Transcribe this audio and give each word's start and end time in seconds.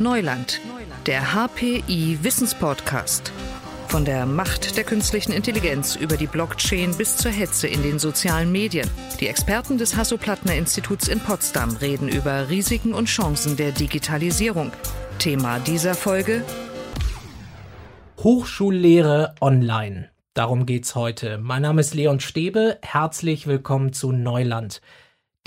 Neuland, 0.00 0.60
der 1.06 1.34
HPI 1.34 2.18
Wissenspodcast. 2.22 3.32
Von 3.88 4.04
der 4.04 4.26
Macht 4.26 4.76
der 4.76 4.84
künstlichen 4.84 5.32
Intelligenz 5.32 5.96
über 5.96 6.16
die 6.16 6.28
Blockchain 6.28 6.96
bis 6.96 7.16
zur 7.16 7.32
Hetze 7.32 7.66
in 7.66 7.82
den 7.82 7.98
sozialen 7.98 8.52
Medien. 8.52 8.88
Die 9.18 9.26
Experten 9.26 9.76
des 9.76 9.96
Hasso-Plattner-Instituts 9.96 11.08
in 11.08 11.18
Potsdam 11.18 11.74
reden 11.76 12.08
über 12.08 12.48
Risiken 12.48 12.94
und 12.94 13.06
Chancen 13.06 13.56
der 13.56 13.72
Digitalisierung. 13.72 14.70
Thema 15.18 15.58
dieser 15.58 15.94
Folge 15.94 16.44
Hochschullehre 18.18 19.34
online. 19.40 20.10
Darum 20.32 20.64
geht's 20.64 20.94
heute. 20.94 21.38
Mein 21.38 21.62
Name 21.62 21.80
ist 21.80 21.94
Leon 21.94 22.20
Stäbe. 22.20 22.78
Herzlich 22.82 23.48
willkommen 23.48 23.92
zu 23.92 24.12
Neuland. 24.12 24.80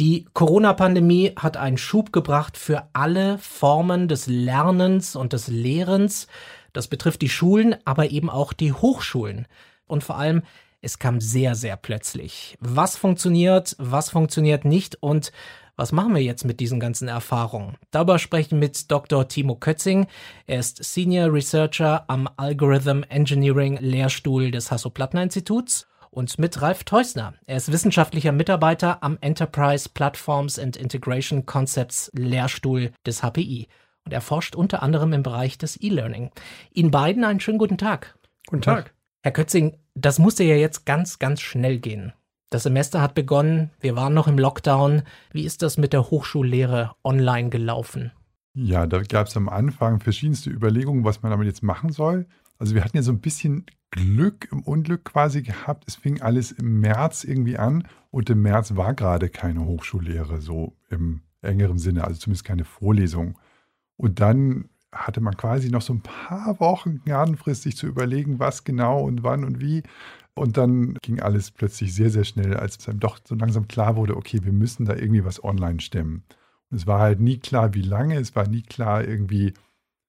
Die 0.01 0.25
Corona-Pandemie 0.33 1.33
hat 1.35 1.57
einen 1.57 1.77
Schub 1.77 2.11
gebracht 2.11 2.57
für 2.57 2.87
alle 2.91 3.37
Formen 3.37 4.07
des 4.07 4.25
Lernens 4.25 5.15
und 5.15 5.31
des 5.31 5.47
Lehrens. 5.47 6.25
Das 6.73 6.87
betrifft 6.87 7.21
die 7.21 7.29
Schulen, 7.29 7.75
aber 7.85 8.09
eben 8.09 8.27
auch 8.27 8.51
die 8.51 8.73
Hochschulen. 8.73 9.45
Und 9.85 10.03
vor 10.03 10.17
allem, 10.17 10.41
es 10.81 10.97
kam 10.97 11.21
sehr, 11.21 11.53
sehr 11.53 11.77
plötzlich. 11.77 12.57
Was 12.59 12.97
funktioniert, 12.97 13.75
was 13.77 14.09
funktioniert 14.09 14.65
nicht 14.65 14.97
und 15.03 15.31
was 15.75 15.91
machen 15.91 16.15
wir 16.15 16.23
jetzt 16.23 16.45
mit 16.45 16.59
diesen 16.59 16.79
ganzen 16.79 17.07
Erfahrungen? 17.07 17.77
Darüber 17.91 18.17
sprechen 18.17 18.57
mit 18.57 18.89
Dr. 18.89 19.27
Timo 19.27 19.53
Kötzing. 19.53 20.07
Er 20.47 20.61
ist 20.61 20.83
Senior 20.83 21.31
Researcher 21.31 22.05
am 22.09 22.27
Algorithm 22.37 23.03
Engineering 23.07 23.77
Lehrstuhl 23.79 24.49
des 24.49 24.71
Hasso-Plattner-Instituts 24.71 25.90
und 26.11 26.37
mit 26.37 26.61
Ralf 26.61 26.83
Teusner. 26.83 27.33
Er 27.45 27.57
ist 27.57 27.71
wissenschaftlicher 27.71 28.31
Mitarbeiter 28.31 29.01
am 29.01 29.17
Enterprise 29.21 29.89
Platforms 29.91 30.59
and 30.59 30.77
Integration 30.77 31.45
Concepts 31.45 32.11
Lehrstuhl 32.13 32.91
des 33.05 33.21
HPI. 33.21 33.67
Und 34.05 34.13
er 34.13 34.21
forscht 34.21 34.55
unter 34.55 34.83
anderem 34.83 35.13
im 35.13 35.23
Bereich 35.23 35.57
des 35.57 35.81
E-Learning. 35.81 36.31
Ihnen 36.73 36.91
beiden 36.91 37.23
einen 37.23 37.39
schönen 37.39 37.59
guten 37.59 37.77
Tag. 37.77 38.17
Guten 38.47 38.61
Tag. 38.61 38.93
Herr 39.23 39.31
Kötzing, 39.31 39.77
das 39.95 40.19
musste 40.19 40.43
ja 40.43 40.55
jetzt 40.55 40.85
ganz, 40.85 41.19
ganz 41.19 41.41
schnell 41.41 41.79
gehen. 41.79 42.13
Das 42.49 42.63
Semester 42.63 43.01
hat 43.01 43.13
begonnen, 43.13 43.71
wir 43.79 43.95
waren 43.95 44.13
noch 44.13 44.27
im 44.27 44.37
Lockdown. 44.37 45.03
Wie 45.31 45.45
ist 45.45 45.61
das 45.61 45.77
mit 45.77 45.93
der 45.93 46.09
Hochschullehre 46.09 46.95
online 47.03 47.49
gelaufen? 47.49 48.11
Ja, 48.53 48.85
da 48.87 49.01
gab 49.03 49.27
es 49.27 49.37
am 49.37 49.47
Anfang 49.47 50.01
verschiedenste 50.01 50.49
Überlegungen, 50.49 51.05
was 51.05 51.21
man 51.21 51.31
damit 51.31 51.47
jetzt 51.47 51.63
machen 51.63 51.91
soll. 51.91 52.27
Also 52.57 52.75
wir 52.75 52.83
hatten 52.83 52.97
ja 52.97 53.03
so 53.03 53.11
ein 53.13 53.21
bisschen 53.21 53.65
Glück 53.91 54.47
im 54.51 54.61
Unglück 54.61 55.05
quasi 55.05 55.41
gehabt. 55.41 55.83
Es 55.87 55.95
fing 55.95 56.21
alles 56.21 56.51
im 56.51 56.79
März 56.79 57.23
irgendwie 57.23 57.57
an 57.57 57.87
und 58.09 58.29
im 58.29 58.41
März 58.41 58.75
war 58.75 58.93
gerade 58.93 59.29
keine 59.29 59.65
Hochschullehre, 59.65 60.41
so 60.41 60.75
im 60.89 61.21
engeren 61.41 61.77
Sinne, 61.77 62.05
also 62.05 62.19
zumindest 62.19 62.45
keine 62.45 62.65
Vorlesung. 62.65 63.37
Und 63.97 64.19
dann 64.19 64.69
hatte 64.91 65.21
man 65.21 65.37
quasi 65.37 65.69
noch 65.69 65.81
so 65.81 65.93
ein 65.93 66.01
paar 66.01 66.59
Wochen 66.59 67.01
Gnadenfrist, 67.05 67.63
sich 67.63 67.77
zu 67.77 67.87
überlegen, 67.87 68.39
was 68.39 68.63
genau 68.63 69.01
und 69.01 69.23
wann 69.23 69.43
und 69.43 69.61
wie. 69.61 69.83
Und 70.33 70.57
dann 70.57 70.95
ging 71.01 71.19
alles 71.19 71.51
plötzlich 71.51 71.93
sehr, 71.93 72.09
sehr 72.09 72.23
schnell, 72.23 72.55
als 72.55 72.77
es 72.77 72.89
einem 72.89 72.99
doch 72.99 73.19
so 73.23 73.35
langsam 73.35 73.67
klar 73.67 73.95
wurde, 73.95 74.15
okay, 74.15 74.39
wir 74.43 74.53
müssen 74.53 74.85
da 74.85 74.95
irgendwie 74.95 75.25
was 75.25 75.43
online 75.43 75.81
stemmen. 75.81 76.23
Und 76.69 76.77
es 76.77 76.87
war 76.87 76.99
halt 76.99 77.19
nie 77.19 77.37
klar, 77.37 77.73
wie 77.73 77.81
lange, 77.81 78.15
es 78.15 78.35
war 78.35 78.47
nie 78.47 78.61
klar, 78.61 79.05
irgendwie, 79.05 79.53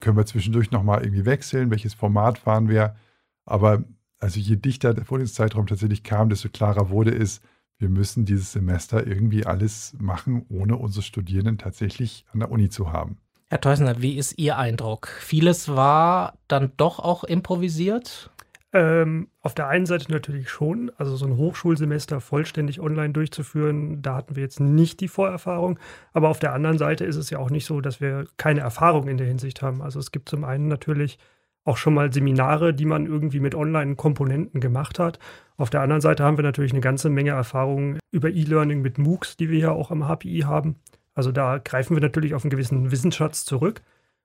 können 0.01 0.17
wir 0.17 0.27
zwischendurch 0.27 0.71
nochmal 0.71 1.03
irgendwie 1.03 1.27
wechseln, 1.27 1.71
welches 1.71 1.95
Format 1.95 2.39
fahren 2.39 2.69
wir. 2.69 2.97
Aber 3.45 3.85
also 4.19 4.39
je 4.39 4.57
dichter 4.57 4.95
der 4.95 5.05
Vorlesungszeitraum 5.05 5.67
tatsächlich 5.67 6.05
kam, 6.05 6.29
desto 6.29 6.48
klarer 6.48 6.91
wurde 6.91 7.15
es, 7.15 7.41
wir 7.79 7.89
müssen 7.89 8.25
dieses 8.25 8.53
Semester 8.53 9.05
irgendwie 9.07 9.45
alles 9.45 9.97
machen, 9.98 10.47
ohne 10.48 10.77
unsere 10.77 11.03
Studierenden 11.03 11.59
tatsächlich 11.59 12.25
an 12.33 12.39
der 12.39 12.51
Uni 12.53 12.69
zu 12.69 12.93
haben. 12.93 13.19
Herr 13.51 13.61
Teusner, 13.61 14.01
wie 14.01 14.17
ist 14.17 14.39
Ihr 14.39 14.57
Eindruck? 14.57 15.09
Vieles 15.20 15.69
war 15.69 16.39
dann 16.47 16.73
doch 16.77 17.01
auch 17.01 17.25
improvisiert? 17.25 18.31
Ähm, 18.73 19.29
auf 19.41 19.55
der 19.55 19.69
einen 19.69 19.85
Seite 19.85 20.11
natürlich 20.11 20.48
schon, 20.48 20.91
also 20.97 21.17
so 21.17 21.27
ein 21.27 21.37
Hochschulsemester 21.37 22.23
vollständig 22.23 22.80
online 22.80 23.13
durchzuführen, 23.13 24.01
da 24.01 24.14
hatten 24.14 24.36
wir 24.36 24.42
jetzt 24.42 24.61
nicht 24.61 25.01
die 25.01 25.09
Vorerfahrung. 25.09 25.79
Aber 26.14 26.30
auf 26.30 26.39
der 26.39 26.55
anderen 26.55 26.79
Seite 26.79 27.05
ist 27.05 27.17
es 27.17 27.29
ja 27.29 27.39
auch 27.39 27.51
nicht 27.51 27.67
so, 27.67 27.83
dass 27.83 28.01
wir 28.01 28.27
keine 28.39 28.61
Erfahrung 28.61 29.09
in 29.09 29.19
der 29.19 29.27
Hinsicht 29.27 29.61
haben. 29.61 29.83
Also 29.83 29.98
es 29.98 30.13
gibt 30.13 30.30
zum 30.30 30.45
einen 30.45 30.69
natürlich 30.69 31.19
auch 31.64 31.77
schon 31.77 31.95
mal 31.95 32.12
Seminare, 32.12 32.74
die 32.74 32.86
man 32.86 33.06
irgendwie 33.06 33.40
mit 33.40 33.55
Online-Komponenten 33.55 34.61
gemacht 34.61 34.98
hat. 34.98 35.18
Auf 35.56 35.70
der 35.70 35.80
anderen 35.80 36.00
Seite 36.00 36.24
haben 36.24 36.36
wir 36.36 36.45
natürlich 36.45 36.73
eine 36.73 36.80
ganze 36.80 37.08
Menge 37.08 37.30
Erfahrungen 37.30 37.98
über 38.11 38.30
E-Learning 38.30 38.83
mit 38.83 38.98
MOOCs, 38.98 39.36
die 39.36 39.48
wir 39.48 39.58
ja 39.58 39.70
auch 39.70 39.90
am 39.90 40.08
HPI 40.08 40.40
haben. 40.40 40.77
Also 41.14 41.30
da 41.30 41.58
greifen 41.58 41.96
wir 41.96 42.00
natürlich 42.00 42.34
auf 42.34 42.45
einen 42.45 42.50
gewissen 42.50 42.90
Wissensschatz 42.90 43.45
zurück. 43.45 43.83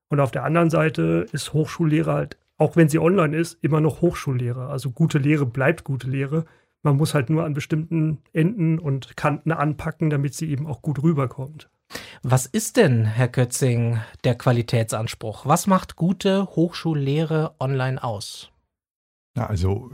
Und 0.09 0.19
auf 0.19 0.31
der 0.31 0.43
anderen 0.43 0.69
Seite 0.69 1.25
ist 1.31 1.53
Hochschullehre 1.53 2.13
halt, 2.13 2.37
auch 2.57 2.75
wenn 2.75 2.89
sie 2.89 2.99
online 2.99 3.37
ist, 3.37 3.57
immer 3.61 3.81
noch 3.81 4.01
Hochschullehre. 4.01 4.67
Also 4.67 4.91
gute 4.91 5.19
Lehre 5.19 5.45
bleibt 5.45 5.83
gute 5.83 6.09
Lehre. 6.09 6.45
Man 6.81 6.97
muss 6.97 7.13
halt 7.13 7.29
nur 7.29 7.43
an 7.43 7.53
bestimmten 7.53 8.19
Enden 8.33 8.79
und 8.79 9.17
Kanten 9.17 9.51
anpacken, 9.51 10.09
damit 10.09 10.33
sie 10.33 10.49
eben 10.49 10.65
auch 10.65 10.81
gut 10.81 11.03
rüberkommt. 11.03 11.69
Was 12.23 12.45
ist 12.45 12.77
denn, 12.77 13.05
Herr 13.05 13.27
Kötzing, 13.27 13.99
der 14.23 14.35
Qualitätsanspruch? 14.35 15.45
Was 15.45 15.67
macht 15.67 15.95
gute 15.95 16.45
Hochschullehre 16.47 17.55
online 17.59 18.03
aus? 18.03 18.51
Na, 19.35 19.45
also 19.45 19.91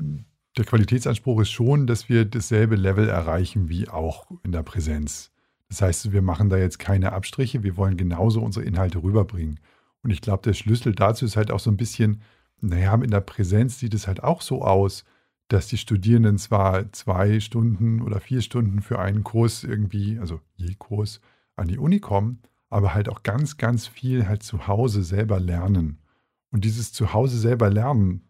der 0.57 0.65
Qualitätsanspruch 0.65 1.41
ist 1.41 1.51
schon, 1.51 1.87
dass 1.87 2.09
wir 2.09 2.25
dasselbe 2.25 2.75
Level 2.75 3.09
erreichen 3.09 3.69
wie 3.69 3.89
auch 3.89 4.25
in 4.43 4.51
der 4.51 4.63
Präsenz. 4.63 5.31
Das 5.69 5.81
heißt, 5.81 6.11
wir 6.11 6.21
machen 6.21 6.49
da 6.49 6.57
jetzt 6.57 6.79
keine 6.79 7.13
Abstriche, 7.13 7.63
wir 7.63 7.77
wollen 7.77 7.97
genauso 7.97 8.41
unsere 8.41 8.65
Inhalte 8.65 9.01
rüberbringen. 9.01 9.59
Und 10.03 10.11
ich 10.11 10.21
glaube, 10.21 10.43
der 10.43 10.53
Schlüssel 10.53 10.93
dazu 10.93 11.25
ist 11.25 11.35
halt 11.35 11.51
auch 11.51 11.59
so 11.59 11.71
ein 11.71 11.77
bisschen, 11.77 12.21
naja, 12.61 12.93
in 12.95 13.09
der 13.09 13.21
Präsenz 13.21 13.79
sieht 13.79 13.93
es 13.93 14.07
halt 14.07 14.23
auch 14.23 14.41
so 14.41 14.61
aus, 14.61 15.03
dass 15.47 15.67
die 15.67 15.77
Studierenden 15.77 16.37
zwar 16.37 16.91
zwei 16.93 17.39
Stunden 17.39 18.01
oder 18.01 18.19
vier 18.19 18.41
Stunden 18.41 18.81
für 18.81 18.99
einen 18.99 19.23
Kurs 19.23 19.63
irgendwie, 19.63 20.19
also 20.19 20.39
je 20.55 20.75
Kurs, 20.75 21.19
an 21.56 21.68
die 21.68 21.78
Uni 21.78 22.00
kommen, 22.00 22.41
aber 22.69 22.94
halt 22.94 23.09
auch 23.09 23.24
ganz, 23.24 23.58
ganz 23.58 23.88
viel 23.88 24.28
halt 24.28 24.44
zu 24.44 24.68
Hause 24.68 25.03
selber 25.03 25.40
lernen. 25.40 26.00
Und 26.52 26.66
dieses 26.66 26.94
Zuhause 26.94 27.38
selber 27.38 27.69
lernen, 27.69 28.22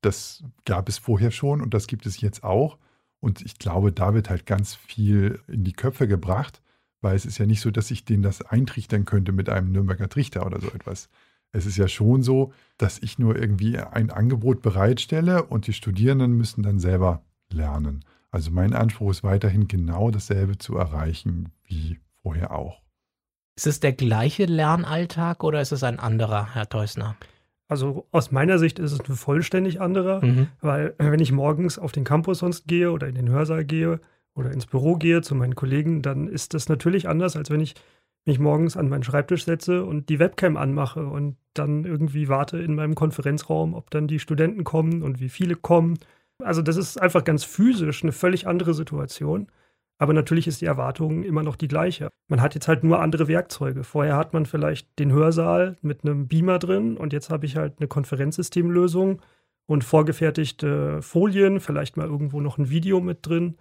das 0.00 0.42
gab 0.64 0.88
es 0.88 0.98
vorher 0.98 1.30
schon 1.30 1.60
und 1.60 1.74
das 1.74 1.86
gibt 1.86 2.06
es 2.06 2.20
jetzt 2.20 2.42
auch. 2.42 2.78
Und 3.20 3.42
ich 3.42 3.58
glaube, 3.58 3.92
da 3.92 4.14
wird 4.14 4.30
halt 4.30 4.46
ganz 4.46 4.74
viel 4.74 5.40
in 5.46 5.64
die 5.64 5.74
Köpfe 5.74 6.08
gebracht, 6.08 6.62
weil 7.02 7.16
es 7.16 7.26
ist 7.26 7.38
ja 7.38 7.46
nicht 7.46 7.60
so, 7.60 7.70
dass 7.70 7.90
ich 7.90 8.04
denen 8.04 8.22
das 8.22 8.42
eintrichtern 8.42 9.04
könnte 9.04 9.32
mit 9.32 9.48
einem 9.48 9.72
Nürnberger 9.72 10.08
Trichter 10.08 10.46
oder 10.46 10.60
so 10.60 10.68
etwas. 10.68 11.08
Es 11.52 11.66
ist 11.66 11.76
ja 11.76 11.88
schon 11.88 12.22
so, 12.22 12.52
dass 12.78 12.98
ich 13.00 13.18
nur 13.18 13.36
irgendwie 13.36 13.78
ein 13.78 14.10
Angebot 14.10 14.62
bereitstelle 14.62 15.44
und 15.44 15.66
die 15.66 15.72
Studierenden 15.72 16.32
müssen 16.32 16.62
dann 16.62 16.78
selber 16.78 17.22
lernen. 17.52 18.04
Also 18.30 18.50
mein 18.50 18.74
Anspruch 18.74 19.10
ist 19.10 19.24
weiterhin 19.24 19.66
genau 19.66 20.10
dasselbe 20.10 20.58
zu 20.58 20.76
erreichen 20.76 21.50
wie 21.64 21.98
vorher 22.22 22.52
auch. 22.52 22.82
Ist 23.56 23.66
es 23.66 23.80
der 23.80 23.92
gleiche 23.92 24.46
Lernalltag 24.46 25.44
oder 25.44 25.60
ist 25.60 25.72
es 25.72 25.82
ein 25.82 25.98
anderer, 25.98 26.54
Herr 26.54 26.68
Teusner? 26.68 27.16
Also 27.68 28.06
aus 28.10 28.32
meiner 28.32 28.58
Sicht 28.58 28.78
ist 28.78 28.92
es 28.92 29.00
ein 29.00 29.14
vollständig 29.14 29.80
anderer, 29.80 30.24
mhm. 30.24 30.48
weil 30.60 30.94
wenn 30.98 31.20
ich 31.20 31.30
morgens 31.30 31.78
auf 31.78 31.92
den 31.92 32.04
Campus 32.04 32.40
sonst 32.40 32.66
gehe 32.66 32.90
oder 32.90 33.06
in 33.06 33.14
den 33.14 33.28
Hörsaal 33.28 33.64
gehe 33.64 34.00
oder 34.34 34.50
ins 34.50 34.66
Büro 34.66 34.96
gehe 34.96 35.22
zu 35.22 35.34
meinen 35.34 35.54
Kollegen, 35.54 36.02
dann 36.02 36.26
ist 36.26 36.54
das 36.54 36.68
natürlich 36.68 37.08
anders, 37.08 37.36
als 37.36 37.50
wenn 37.50 37.60
ich 37.60 37.74
mich 38.26 38.38
morgens 38.38 38.76
an 38.76 38.88
meinen 38.88 39.02
Schreibtisch 39.02 39.44
setze 39.44 39.84
und 39.84 40.08
die 40.08 40.18
Webcam 40.18 40.56
anmache 40.56 41.06
und 41.06 41.36
dann 41.54 41.84
irgendwie 41.84 42.28
warte 42.28 42.58
in 42.58 42.74
meinem 42.74 42.94
Konferenzraum, 42.94 43.74
ob 43.74 43.90
dann 43.90 44.08
die 44.08 44.18
Studenten 44.18 44.64
kommen 44.64 45.02
und 45.02 45.20
wie 45.20 45.28
viele 45.28 45.54
kommen. 45.54 45.98
Also 46.42 46.62
das 46.62 46.76
ist 46.76 47.00
einfach 47.00 47.24
ganz 47.24 47.44
physisch 47.44 48.02
eine 48.02 48.12
völlig 48.12 48.46
andere 48.46 48.74
Situation. 48.74 49.48
Aber 50.00 50.14
natürlich 50.14 50.46
ist 50.46 50.62
die 50.62 50.66
Erwartung 50.66 51.22
immer 51.24 51.42
noch 51.42 51.56
die 51.56 51.68
gleiche. 51.68 52.08
Man 52.26 52.40
hat 52.40 52.54
jetzt 52.54 52.68
halt 52.68 52.84
nur 52.84 53.02
andere 53.02 53.28
Werkzeuge. 53.28 53.84
Vorher 53.84 54.16
hat 54.16 54.32
man 54.32 54.46
vielleicht 54.46 54.98
den 54.98 55.12
Hörsaal 55.12 55.76
mit 55.82 56.04
einem 56.04 56.26
Beamer 56.26 56.58
drin 56.58 56.96
und 56.96 57.12
jetzt 57.12 57.28
habe 57.28 57.44
ich 57.44 57.56
halt 57.56 57.74
eine 57.78 57.86
Konferenzsystemlösung 57.86 59.20
und 59.66 59.84
vorgefertigte 59.84 61.02
Folien, 61.02 61.60
vielleicht 61.60 61.98
mal 61.98 62.06
irgendwo 62.06 62.40
noch 62.40 62.56
ein 62.56 62.70
Video 62.70 63.02
mit 63.02 63.26
drin. 63.26 63.58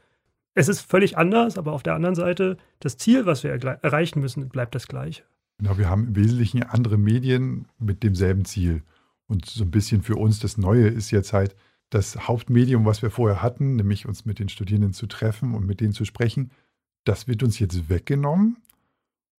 Es 0.53 0.69
ist 0.69 0.80
völlig 0.80 1.18
anders, 1.18 1.57
aber 1.57 1.74
auf 1.74 1.83
der 1.83 1.95
anderen 1.95 2.15
Seite, 2.15 2.56
das 2.80 2.95
Ziel, 2.95 3.25
was 3.25 3.44
wir 3.44 3.51
erreichen 3.51 4.21
müssen, 4.21 4.47
bleibt 4.47 4.74
das 4.75 4.88
gleiche. 4.88 5.24
Genau, 5.57 5.77
wir 5.77 5.89
haben 5.89 6.07
im 6.07 6.15
Wesentlichen 6.15 6.63
andere 6.63 6.97
Medien 6.97 7.68
mit 7.80 8.01
demselben 8.01 8.45
Ziel. 8.45 8.83
Und 9.27 9.45
so 9.45 9.65
ein 9.65 9.71
bisschen 9.71 10.03
für 10.03 10.15
uns 10.15 10.39
das 10.39 10.57
Neue 10.57 10.88
ist 10.88 11.12
jetzt 11.12 11.33
halt, 11.33 11.57
das 11.89 12.27
Hauptmedium, 12.27 12.86
was 12.86 13.01
wir 13.01 13.12
vorher 13.12 13.41
hatten, 13.41 13.75
nämlich 13.75 14.06
uns 14.06 14.25
mit 14.25 14.39
den 14.39 14.50
Studierenden 14.50 14.94
zu 14.94 15.07
treffen 15.07 15.56
und 15.56 15.65
mit 15.65 15.81
denen 15.81 15.94
zu 15.94 16.06
sprechen, 16.06 16.51
das 17.03 17.27
wird 17.27 17.44
uns 17.44 17.59
jetzt 17.59 17.89
weggenommen. 17.89 18.57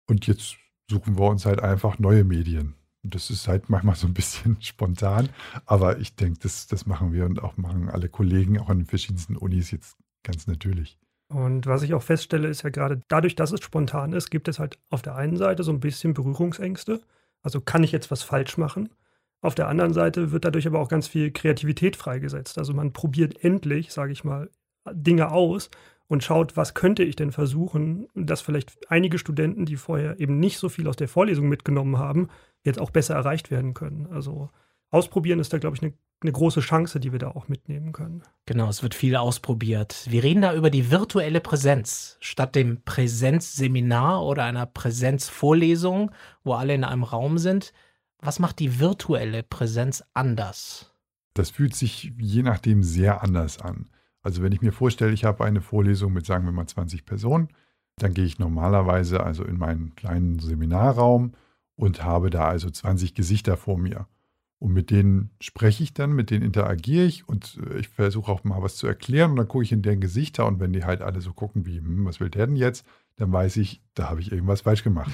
Und 0.08 0.26
jetzt 0.26 0.56
suchen 0.88 1.19
wir 1.19 1.26
uns 1.26 1.47
halt 1.47 1.61
einfach 1.61 1.99
neue 1.99 2.25
Medien. 2.25 2.75
Und 3.02 3.14
das 3.14 3.31
ist 3.31 3.49
halt 3.49 3.70
manchmal 3.70 3.94
so 3.94 4.06
ein 4.06 4.14
bisschen 4.14 4.56
spontan, 4.61 5.29
aber 5.64 5.99
ich 5.99 6.17
denke, 6.17 6.41
das, 6.43 6.67
das 6.67 6.87
machen 6.87 7.12
wir 7.12 7.25
und 7.25 7.43
auch 7.43 7.56
machen 7.56 7.88
alle 7.88 8.08
Kollegen 8.08 8.58
auch 8.58 8.69
an 8.69 8.81
den 8.81 8.87
verschiedensten 8.87 9.37
Unis 9.37 9.70
jetzt 9.70 9.97
ganz 10.23 10.47
natürlich. 10.47 10.99
Und 11.29 11.67
was 11.67 11.82
ich 11.82 11.94
auch 11.94 12.02
feststelle, 12.02 12.49
ist 12.49 12.62
ja 12.62 12.70
gerade 12.70 13.00
dadurch, 13.06 13.37
dass 13.37 13.52
es 13.52 13.62
spontan 13.62 14.12
ist, 14.12 14.31
gibt 14.31 14.49
es 14.49 14.58
halt 14.58 14.79
auf 14.91 15.00
der 15.00 15.14
einen 15.14 15.37
Seite 15.37 15.62
so 15.62 15.70
ein 15.70 15.79
bisschen 15.79 16.12
Berührungsängste. 16.12 17.00
Also 17.41 17.61
kann 17.61 17.85
ich 17.85 17.93
jetzt 17.93 18.11
was 18.11 18.25
falsch 18.25 18.58
machen? 18.58 18.91
Auf 19.42 19.54
der 19.54 19.69
anderen 19.69 19.92
Seite 19.92 20.32
wird 20.32 20.44
dadurch 20.44 20.66
aber 20.66 20.81
auch 20.81 20.88
ganz 20.88 21.08
viel 21.08 21.31
Kreativität 21.31 21.96
freigesetzt. 21.96 22.58
Also 22.58 22.75
man 22.75 22.92
probiert 22.92 23.42
endlich, 23.42 23.92
sage 23.92 24.12
ich 24.12 24.25
mal, 24.25 24.50
Dinge 24.92 25.31
aus 25.32 25.70
und 26.08 26.25
schaut, 26.25 26.56
was 26.56 26.75
könnte 26.75 27.04
ich 27.04 27.16
denn 27.16 27.32
versuchen, 27.32 28.08
dass 28.14 28.40
vielleicht 28.40 28.90
einige 28.90 29.19
Studenten, 29.19 29.64
die 29.64 29.76
vorher 29.76 30.20
eben 30.20 30.38
nicht 30.38 30.58
so 30.58 30.69
viel 30.69 30.88
aus 30.88 30.96
der 30.96 31.08
Vorlesung 31.08 31.48
mitgenommen 31.48 31.98
haben, 31.98 32.28
jetzt 32.64 32.81
auch 32.81 32.90
besser 32.90 33.14
erreicht 33.14 33.50
werden 33.50 33.75
können. 33.75 34.08
Also 34.10 34.50
ausprobieren 34.90 35.38
ist 35.38 35.52
da, 35.52 35.58
glaube 35.58 35.76
ich, 35.76 35.82
eine 35.82 35.94
eine 36.22 36.32
große 36.32 36.60
Chance, 36.60 37.00
die 37.00 37.12
wir 37.12 37.19
da 37.19 37.28
auch 37.28 37.48
mitnehmen 37.48 37.92
können. 37.92 38.22
Genau, 38.46 38.69
es 38.69 38.82
wird 38.82 38.94
viel 38.94 39.16
ausprobiert. 39.16 40.06
Wir 40.08 40.22
reden 40.22 40.42
da 40.42 40.54
über 40.54 40.70
die 40.70 40.90
virtuelle 40.90 41.40
Präsenz. 41.40 42.19
Statt 42.20 42.54
dem 42.54 42.82
Präsenzseminar 42.84 44.25
oder 44.25 44.44
einer 44.44 44.66
Präsenzvorlesung, 44.66 46.10
wo 46.44 46.52
alle 46.52 46.75
in 46.75 46.84
einem 46.84 47.04
Raum 47.04 47.38
sind, 47.38 47.72
was 48.20 48.38
macht 48.38 48.58
die 48.58 48.78
virtuelle 48.81 49.43
Präsenz 49.43 50.05
anders? 50.14 50.93
Das 51.34 51.50
fühlt 51.50 51.75
sich 51.75 52.12
je 52.19 52.43
nachdem 52.43 52.82
sehr 52.82 53.22
anders 53.22 53.58
an. 53.58 53.88
Also 54.22 54.43
wenn 54.43 54.52
ich 54.52 54.61
mir 54.61 54.72
vorstelle, 54.72 55.12
ich 55.12 55.25
habe 55.25 55.44
eine 55.44 55.61
Vorlesung 55.61 56.12
mit, 56.12 56.26
sagen 56.26 56.44
wir 56.44 56.52
mal, 56.52 56.67
20 56.67 57.06
Personen, 57.06 57.49
dann 57.96 58.14
gehe 58.14 58.25
ich 58.25 58.38
normalerweise 58.38 59.22
also 59.22 59.44
in 59.44 59.58
meinen 59.58 59.94
kleinen 59.94 60.38
Seminarraum 60.38 61.32
und 61.76 62.05
habe 62.05 62.31
da 62.31 62.49
also 62.49 62.70
20 62.70 63.14
Gesichter 63.14 63.56
vor 63.56 63.78
mir. 63.78 64.06
Und 64.58 64.75
mit 64.75 64.90
denen 64.90 65.31
spreche 65.40 65.82
ich 65.82 65.94
dann, 65.94 66.12
mit 66.12 66.31
denen 66.31 66.44
interagiere 66.44 67.06
ich 67.06 67.26
und 67.26 67.58
äh, 67.70 67.78
ich 67.78 67.88
versuche 67.88 68.31
auch 68.31 68.44
mal 68.44 68.62
was 68.62 68.76
zu 68.76 68.87
erklären 68.87 69.31
und 69.31 69.37
dann 69.37 69.49
gucke 69.49 69.64
ich 69.64 69.73
in 69.73 69.81
deren 69.81 70.00
Gesichter 70.00 70.46
und 70.46 70.61
wenn 70.61 70.75
die 70.75 70.84
halt 70.84 71.00
alle 71.00 71.23
so 71.23 71.32
gucken 71.32 71.64
wie, 71.64 71.78
hm, 71.78 72.05
was 72.05 72.20
will 72.20 72.28
der 72.28 72.46
denn 72.46 72.56
jetzt, 72.56 72.84
dann 73.16 73.32
weiß 73.32 73.56
ich, 73.56 73.81
da 73.94 74.11
habe 74.11 74.20
ich 74.20 74.31
irgendwas 74.31 74.61
falsch 74.62 74.84
gemacht. 74.84 75.11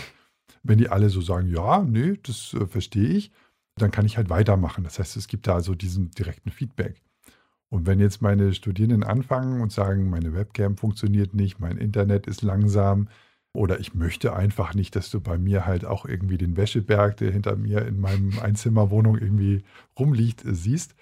Wenn 0.68 0.78
die 0.78 0.88
alle 0.88 1.10
so 1.10 1.20
sagen, 1.20 1.48
ja, 1.48 1.82
nee, 1.82 2.18
das 2.22 2.54
äh, 2.54 2.66
verstehe 2.66 3.08
ich, 3.08 3.30
dann 3.76 3.90
kann 3.90 4.06
ich 4.06 4.16
halt 4.16 4.30
weitermachen. 4.30 4.84
Das 4.84 4.98
heißt, 4.98 5.16
es 5.16 5.28
gibt 5.28 5.46
da 5.46 5.54
also 5.54 5.74
diesen 5.74 6.10
direkten 6.10 6.50
Feedback. 6.50 7.02
Und 7.68 7.86
wenn 7.86 8.00
jetzt 8.00 8.22
meine 8.22 8.54
Studierenden 8.54 9.02
anfangen 9.02 9.60
und 9.60 9.72
sagen, 9.72 10.08
meine 10.08 10.34
Webcam 10.34 10.76
funktioniert 10.76 11.34
nicht, 11.34 11.58
mein 11.58 11.78
Internet 11.78 12.26
ist 12.26 12.42
langsam, 12.42 13.08
oder 13.56 13.80
ich 13.80 13.94
möchte 13.94 14.36
einfach 14.36 14.74
nicht, 14.74 14.94
dass 14.96 15.10
du 15.10 15.20
bei 15.20 15.38
mir 15.38 15.66
halt 15.66 15.84
auch 15.84 16.04
irgendwie 16.04 16.36
den 16.36 16.56
Wäscheberg, 16.56 17.16
der 17.16 17.32
hinter 17.32 17.56
mir 17.56 17.86
in 17.86 17.98
meinem 17.98 18.38
Einzimmerwohnung 18.42 19.16
irgendwie 19.16 19.64
rumliegt, 19.98 20.44
äh, 20.44 20.54
siehst. 20.54 20.94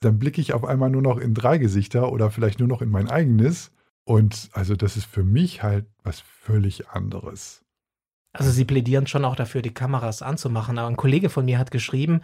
Dann 0.00 0.18
blicke 0.18 0.40
ich 0.40 0.52
auf 0.54 0.64
einmal 0.64 0.90
nur 0.90 1.02
noch 1.02 1.18
in 1.18 1.34
drei 1.34 1.58
Gesichter 1.58 2.12
oder 2.12 2.30
vielleicht 2.30 2.60
nur 2.60 2.68
noch 2.68 2.82
in 2.82 2.90
mein 2.90 3.10
eigenes. 3.10 3.72
Und 4.04 4.48
also 4.52 4.76
das 4.76 4.96
ist 4.96 5.06
für 5.06 5.24
mich 5.24 5.62
halt 5.62 5.86
was 6.02 6.20
völlig 6.20 6.88
anderes. 6.88 7.64
Also 8.32 8.50
Sie 8.50 8.64
plädieren 8.64 9.06
schon 9.06 9.24
auch 9.24 9.36
dafür, 9.36 9.62
die 9.62 9.74
Kameras 9.74 10.22
anzumachen. 10.22 10.78
Aber 10.78 10.88
ein 10.88 10.96
Kollege 10.96 11.28
von 11.28 11.44
mir 11.44 11.58
hat 11.58 11.70
geschrieben, 11.70 12.22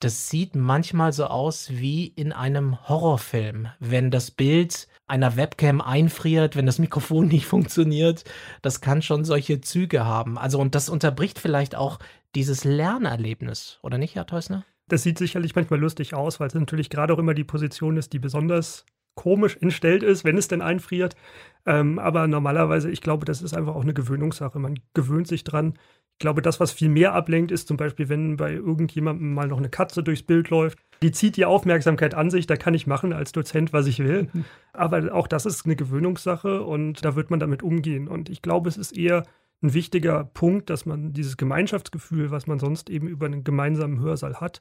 das 0.00 0.28
sieht 0.28 0.54
manchmal 0.54 1.12
so 1.12 1.26
aus 1.26 1.70
wie 1.70 2.06
in 2.06 2.32
einem 2.32 2.88
Horrorfilm, 2.88 3.68
wenn 3.78 4.10
das 4.10 4.30
Bild 4.30 4.88
einer 5.06 5.36
Webcam 5.36 5.80
einfriert, 5.80 6.56
wenn 6.56 6.66
das 6.66 6.78
Mikrofon 6.78 7.28
nicht 7.28 7.46
funktioniert. 7.46 8.24
Das 8.62 8.80
kann 8.80 9.02
schon 9.02 9.24
solche 9.24 9.60
Züge 9.60 10.04
haben. 10.04 10.36
Also, 10.36 10.58
und 10.58 10.74
das 10.74 10.88
unterbricht 10.88 11.38
vielleicht 11.38 11.74
auch 11.74 11.98
dieses 12.34 12.64
Lernerlebnis, 12.64 13.78
oder 13.82 13.96
nicht, 13.96 14.16
Herr 14.16 14.26
Teusner? 14.26 14.64
Das 14.88 15.02
sieht 15.02 15.18
sicherlich 15.18 15.54
manchmal 15.54 15.80
lustig 15.80 16.14
aus, 16.14 16.40
weil 16.40 16.48
es 16.48 16.54
natürlich 16.54 16.90
gerade 16.90 17.14
auch 17.14 17.18
immer 17.18 17.32
die 17.32 17.44
Position 17.44 17.96
ist, 17.96 18.12
die 18.12 18.18
besonders 18.18 18.84
komisch 19.14 19.56
entstellt 19.60 20.02
ist, 20.02 20.24
wenn 20.24 20.38
es 20.38 20.48
denn 20.48 20.62
einfriert. 20.62 21.16
Ähm, 21.66 21.98
aber 21.98 22.26
normalerweise, 22.26 22.90
ich 22.90 23.00
glaube, 23.00 23.24
das 23.24 23.42
ist 23.42 23.56
einfach 23.56 23.74
auch 23.74 23.82
eine 23.82 23.94
Gewöhnungssache. 23.94 24.58
Man 24.58 24.78
gewöhnt 24.92 25.28
sich 25.28 25.44
dran. 25.44 25.74
Ich 26.14 26.18
glaube, 26.18 26.42
das, 26.42 26.60
was 26.60 26.72
viel 26.72 26.88
mehr 26.88 27.12
ablenkt, 27.12 27.50
ist 27.50 27.66
zum 27.66 27.76
Beispiel, 27.76 28.08
wenn 28.08 28.36
bei 28.36 28.52
irgendjemandem 28.52 29.34
mal 29.34 29.48
noch 29.48 29.58
eine 29.58 29.68
Katze 29.68 30.02
durchs 30.02 30.22
Bild 30.22 30.50
läuft. 30.50 30.78
Die 31.02 31.10
zieht 31.10 31.36
die 31.36 31.44
Aufmerksamkeit 31.44 32.14
an 32.14 32.30
sich, 32.30 32.46
da 32.46 32.56
kann 32.56 32.74
ich 32.74 32.86
machen 32.86 33.12
als 33.12 33.32
Dozent, 33.32 33.72
was 33.72 33.86
ich 33.86 33.98
will. 33.98 34.28
Aber 34.72 35.12
auch 35.12 35.26
das 35.26 35.44
ist 35.44 35.66
eine 35.66 35.76
Gewöhnungssache 35.76 36.62
und 36.62 37.04
da 37.04 37.16
wird 37.16 37.30
man 37.30 37.40
damit 37.40 37.62
umgehen. 37.62 38.06
Und 38.06 38.28
ich 38.30 38.42
glaube, 38.42 38.68
es 38.68 38.76
ist 38.76 38.96
eher 38.96 39.24
ein 39.62 39.74
wichtiger 39.74 40.24
Punkt, 40.24 40.70
dass 40.70 40.86
man 40.86 41.12
dieses 41.12 41.36
Gemeinschaftsgefühl, 41.36 42.30
was 42.30 42.46
man 42.46 42.58
sonst 42.58 42.90
eben 42.90 43.08
über 43.08 43.26
einen 43.26 43.42
gemeinsamen 43.42 44.00
Hörsaal 44.00 44.40
hat, 44.40 44.60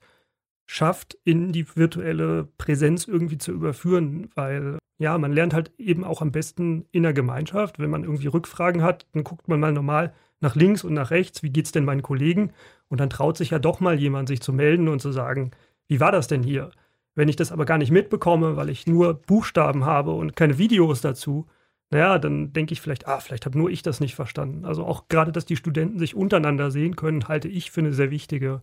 schafft, 0.66 1.18
in 1.24 1.52
die 1.52 1.76
virtuelle 1.76 2.46
Präsenz 2.58 3.08
irgendwie 3.08 3.38
zu 3.38 3.52
überführen, 3.52 4.30
weil 4.36 4.78
ja, 5.00 5.18
man 5.18 5.34
lernt 5.34 5.54
halt 5.54 5.72
eben 5.78 6.04
auch 6.04 6.22
am 6.22 6.32
besten 6.32 6.86
in 6.92 7.04
der 7.04 7.14
Gemeinschaft. 7.14 7.80
Wenn 7.80 7.90
man 7.90 8.04
irgendwie 8.04 8.28
Rückfragen 8.28 8.84
hat, 8.84 9.08
dann 9.14 9.24
guckt 9.24 9.48
man 9.48 9.60
mal 9.60 9.74
normal 9.74 10.14
nach 10.40 10.56
links 10.56 10.84
und 10.84 10.94
nach 10.94 11.12
rechts, 11.12 11.42
wie 11.44 11.50
geht 11.50 11.66
es 11.66 11.72
denn 11.72 11.86
meinen 11.86 12.04
Kollegen? 12.04 12.52
Und 12.90 13.00
dann 13.00 13.10
traut 13.10 13.38
sich 13.38 13.50
ja 13.50 13.60
doch 13.60 13.80
mal 13.80 14.00
jemand, 14.00 14.28
sich 14.28 14.42
zu 14.42 14.54
melden 14.54 14.88
und 14.88 15.02
zu 15.02 15.12
sagen, 15.12 15.52
wie 15.88 16.00
war 16.00 16.12
das 16.12 16.28
denn 16.28 16.44
hier? 16.44 16.72
Wenn 17.16 17.30
ich 17.30 17.36
das 17.36 17.52
aber 17.52 17.66
gar 17.66 17.78
nicht 17.78 17.92
mitbekomme, 17.92 18.56
weil 18.56 18.70
ich 18.70 18.88
nur 18.88 19.14
Buchstaben 19.14 19.86
habe 19.86 20.12
und 20.12 20.36
keine 20.36 20.58
Videos 20.58 21.02
dazu, 21.02 21.48
naja, 21.90 22.18
dann 22.18 22.54
denke 22.54 22.74
ich 22.74 22.82
vielleicht, 22.82 23.08
ah, 23.08 23.20
vielleicht 23.20 23.46
habe 23.46 23.58
nur 23.58 23.70
ich 23.70 23.84
das 23.84 24.00
nicht 24.00 24.16
verstanden. 24.16 24.66
Also 24.66 24.84
auch 24.84 25.08
gerade, 25.10 25.32
dass 25.32 25.46
die 25.46 25.56
Studenten 25.56 26.00
sich 26.00 26.16
untereinander 26.16 26.72
sehen 26.72 26.96
können, 26.96 27.28
halte 27.28 27.48
ich 27.48 27.72
für 27.72 27.82
eine 27.82 27.94
sehr 27.94 28.10
wichtige 28.10 28.62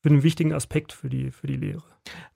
für 0.00 0.08
einen 0.08 0.22
wichtigen 0.22 0.52
Aspekt 0.52 0.92
für 0.92 1.08
die, 1.08 1.30
für 1.30 1.46
die 1.46 1.56
Lehre. 1.56 1.82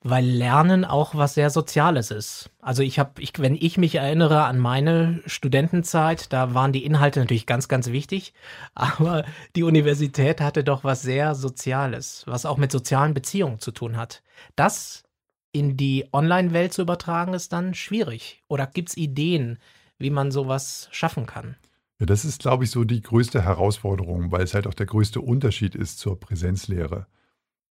Weil 0.01 0.25
Lernen 0.25 0.85
auch 0.85 1.15
was 1.15 1.33
sehr 1.33 1.49
Soziales 1.49 2.11
ist. 2.11 2.51
Also 2.61 2.83
ich 2.83 2.99
habe, 2.99 3.19
ich, 3.21 3.33
wenn 3.39 3.55
ich 3.55 3.77
mich 3.77 3.95
erinnere 3.95 4.43
an 4.43 4.59
meine 4.59 5.21
Studentenzeit, 5.25 6.31
da 6.31 6.53
waren 6.53 6.71
die 6.71 6.85
Inhalte 6.85 7.19
natürlich 7.19 7.47
ganz, 7.47 7.67
ganz 7.67 7.87
wichtig, 7.91 8.33
aber 8.75 9.25
die 9.55 9.63
Universität 9.63 10.41
hatte 10.41 10.63
doch 10.63 10.83
was 10.83 11.01
sehr 11.01 11.33
Soziales, 11.33 12.23
was 12.27 12.45
auch 12.45 12.57
mit 12.57 12.71
sozialen 12.71 13.13
Beziehungen 13.13 13.59
zu 13.59 13.71
tun 13.71 13.97
hat. 13.97 14.21
Das 14.55 15.03
in 15.51 15.77
die 15.77 16.05
Online-Welt 16.11 16.73
zu 16.73 16.81
übertragen, 16.81 17.33
ist 17.33 17.53
dann 17.53 17.73
schwierig. 17.73 18.43
Oder 18.49 18.67
gibt 18.67 18.89
es 18.89 18.97
Ideen, 18.97 19.57
wie 19.97 20.09
man 20.09 20.29
sowas 20.29 20.89
schaffen 20.91 21.25
kann? 21.25 21.55
Ja, 21.97 22.05
das 22.05 22.25
ist, 22.25 22.41
glaube 22.41 22.65
ich, 22.65 22.71
so 22.71 22.83
die 22.83 23.01
größte 23.01 23.41
Herausforderung, 23.41 24.33
weil 24.33 24.43
es 24.43 24.53
halt 24.53 24.67
auch 24.67 24.73
der 24.73 24.85
größte 24.85 25.21
Unterschied 25.21 25.73
ist 25.73 25.97
zur 25.99 26.19
Präsenzlehre. 26.19 27.07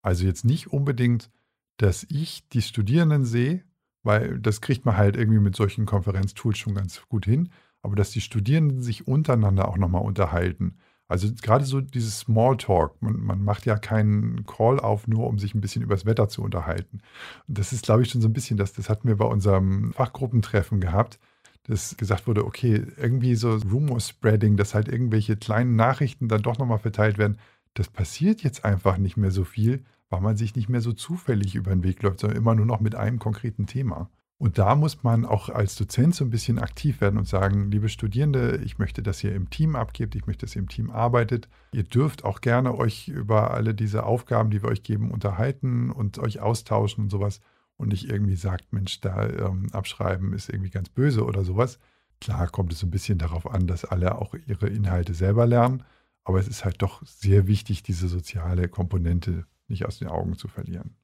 Also 0.04 0.26
jetzt 0.26 0.44
nicht 0.44 0.66
unbedingt, 0.66 1.30
dass 1.78 2.06
ich 2.10 2.46
die 2.50 2.60
Studierenden 2.60 3.24
sehe, 3.24 3.64
weil 4.02 4.38
das 4.38 4.60
kriegt 4.60 4.84
man 4.84 4.98
halt 4.98 5.16
irgendwie 5.16 5.40
mit 5.40 5.56
solchen 5.56 5.86
Konferenztools 5.86 6.58
schon 6.58 6.74
ganz 6.74 7.00
gut 7.08 7.24
hin, 7.24 7.48
aber 7.80 7.96
dass 7.96 8.10
die 8.10 8.20
Studierenden 8.20 8.82
sich 8.82 9.08
untereinander 9.08 9.66
auch 9.66 9.78
nochmal 9.78 10.02
unterhalten. 10.02 10.76
Also 11.08 11.28
gerade 11.40 11.64
so 11.64 11.80
dieses 11.80 12.20
Smalltalk, 12.20 13.00
man, 13.00 13.18
man 13.18 13.42
macht 13.42 13.64
ja 13.64 13.78
keinen 13.78 14.44
Call 14.44 14.78
auf, 14.78 15.08
nur 15.08 15.26
um 15.26 15.38
sich 15.38 15.54
ein 15.54 15.62
bisschen 15.62 15.82
übers 15.82 16.04
Wetter 16.04 16.28
zu 16.28 16.42
unterhalten. 16.42 17.00
Und 17.48 17.58
das 17.58 17.72
ist, 17.72 17.84
glaube 17.84 18.02
ich, 18.02 18.10
schon 18.10 18.20
so 18.20 18.28
ein 18.28 18.34
bisschen, 18.34 18.58
das, 18.58 18.74
das 18.74 18.90
hatten 18.90 19.08
wir 19.08 19.16
bei 19.16 19.26
unserem 19.26 19.94
Fachgruppentreffen 19.94 20.80
gehabt, 20.80 21.18
dass 21.62 21.96
gesagt 21.96 22.26
wurde, 22.26 22.44
okay, 22.44 22.86
irgendwie 22.98 23.36
so 23.36 23.56
Rumor-Spreading, 23.56 24.58
dass 24.58 24.74
halt 24.74 24.88
irgendwelche 24.88 25.36
kleinen 25.36 25.76
Nachrichten 25.76 26.28
dann 26.28 26.42
doch 26.42 26.58
nochmal 26.58 26.78
verteilt 26.78 27.16
werden, 27.16 27.38
das 27.72 27.88
passiert 27.88 28.42
jetzt 28.42 28.66
einfach 28.66 28.98
nicht 28.98 29.16
mehr 29.16 29.30
so 29.30 29.44
viel, 29.44 29.82
weil 30.14 30.20
man 30.20 30.36
sich 30.36 30.54
nicht 30.54 30.68
mehr 30.68 30.80
so 30.80 30.92
zufällig 30.92 31.54
über 31.54 31.70
den 31.70 31.82
Weg 31.82 32.02
läuft, 32.02 32.20
sondern 32.20 32.38
immer 32.38 32.54
nur 32.54 32.66
noch 32.66 32.80
mit 32.80 32.94
einem 32.94 33.18
konkreten 33.18 33.66
Thema. 33.66 34.08
Und 34.38 34.58
da 34.58 34.74
muss 34.74 35.02
man 35.02 35.24
auch 35.24 35.48
als 35.48 35.76
Dozent 35.76 36.14
so 36.14 36.24
ein 36.24 36.30
bisschen 36.30 36.58
aktiv 36.58 37.00
werden 37.00 37.18
und 37.18 37.28
sagen, 37.28 37.70
liebe 37.70 37.88
Studierende, 37.88 38.60
ich 38.64 38.78
möchte, 38.78 39.02
dass 39.02 39.22
ihr 39.22 39.34
im 39.34 39.48
Team 39.48 39.76
abgebt, 39.76 40.14
ich 40.16 40.26
möchte, 40.26 40.44
dass 40.44 40.56
ihr 40.56 40.62
im 40.62 40.68
Team 40.68 40.90
arbeitet. 40.90 41.48
Ihr 41.72 41.84
dürft 41.84 42.24
auch 42.24 42.40
gerne 42.40 42.76
euch 42.76 43.08
über 43.08 43.52
alle 43.52 43.74
diese 43.74 44.04
Aufgaben, 44.04 44.50
die 44.50 44.62
wir 44.62 44.68
euch 44.68 44.82
geben, 44.82 45.10
unterhalten 45.12 45.90
und 45.90 46.18
euch 46.18 46.40
austauschen 46.40 47.04
und 47.04 47.10
sowas. 47.10 47.40
Und 47.76 47.88
nicht 47.88 48.08
irgendwie 48.10 48.36
sagt, 48.36 48.72
Mensch, 48.72 49.00
da 49.00 49.28
ähm, 49.28 49.68
abschreiben 49.72 50.32
ist 50.32 50.48
irgendwie 50.48 50.70
ganz 50.70 50.88
böse 50.88 51.24
oder 51.24 51.44
sowas. 51.44 51.78
Klar 52.20 52.48
kommt 52.48 52.72
es 52.72 52.82
ein 52.82 52.90
bisschen 52.90 53.18
darauf 53.18 53.50
an, 53.50 53.66
dass 53.66 53.84
alle 53.84 54.18
auch 54.18 54.34
ihre 54.46 54.68
Inhalte 54.68 55.14
selber 55.14 55.46
lernen. 55.46 55.84
Aber 56.24 56.38
es 56.38 56.48
ist 56.48 56.64
halt 56.64 56.82
doch 56.82 57.02
sehr 57.04 57.46
wichtig, 57.46 57.82
diese 57.82 58.08
soziale 58.08 58.68
Komponente 58.68 59.46
nicht 59.68 59.86
aus 59.86 59.98
den 59.98 60.08
Augen 60.08 60.36
zu 60.36 60.48
verlieren. 60.48 60.96